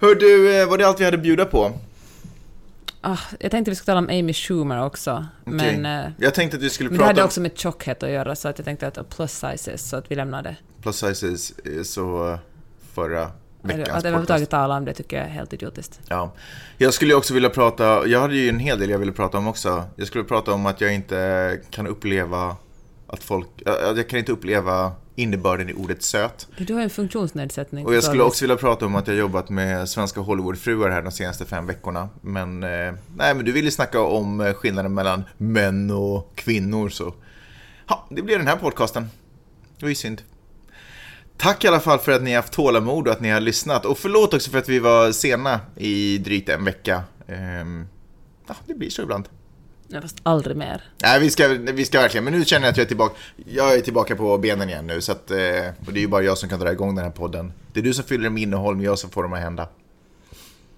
[0.00, 1.72] Hör du, eh, var det allt vi hade att bjuda på?
[3.00, 5.76] Ah, jag tänkte vi skulle tala om Amy Schumer också, Okej.
[5.78, 8.02] men, eh, Jag tänkte att vi skulle men det prata hade om också med tjockhet
[8.02, 10.56] att göra så att jag tänkte att och plus sizes så att vi lämnar det.
[10.82, 12.38] plus sizes eh, så
[12.94, 13.30] förra
[13.62, 14.50] Att veckans överhuvudtaget podcast.
[14.50, 16.00] tala om det tycker jag är helt idiotiskt.
[16.08, 16.32] Ja.
[16.78, 19.46] Jag skulle också vilja prata, jag hade ju en hel del jag ville prata om
[19.46, 19.84] också.
[19.96, 22.56] Jag skulle prata om att jag inte kan uppleva
[23.06, 23.46] att folk,
[23.96, 26.48] jag kan inte uppleva innebörden i ordet söt.
[26.58, 27.86] Du har en funktionsnedsättning.
[27.86, 31.02] Och jag skulle så- också vilja prata om att jag jobbat med svenska Hollywoodfruar här
[31.02, 32.08] de senaste fem veckorna.
[32.20, 32.68] Men, eh,
[33.16, 37.14] nej men du ville snacka om eh, skillnaden mellan män och kvinnor så,
[37.88, 39.10] ja, det blir den här podcasten.
[39.78, 40.22] Det var ju synd.
[41.40, 43.84] Tack i alla fall för att ni har haft tålamod och att ni har lyssnat.
[43.84, 47.02] Och förlåt också för att vi var sena i drygt en vecka.
[47.28, 47.86] Ehm,
[48.48, 49.28] ja, det blir så ibland.
[49.88, 50.82] Nej, fast aldrig mer.
[51.02, 53.14] Nej, vi ska, vi ska verkligen, men nu känner jag att jag är tillbaka.
[53.46, 55.36] Jag är tillbaka på benen igen nu, så att, eh,
[55.86, 57.52] och det är ju bara jag som kan dra igång den här podden.
[57.72, 59.68] Det är du som fyller dem med innehåll, men jag som får dem att hända.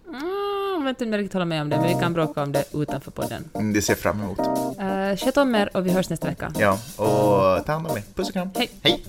[0.08, 0.41] Mm,
[0.82, 3.44] om inte riktigt hålla med om det, men vi kan bråka om det utanför podden.
[3.54, 4.38] Mm, det ser jag fram emot.
[4.38, 6.52] Uh, sköt om er och vi hörs nästa vecka.
[6.58, 8.02] Ja, och ta hand om er.
[8.14, 8.50] Puss och kram.
[8.54, 8.70] Hej.
[8.82, 9.04] Hej.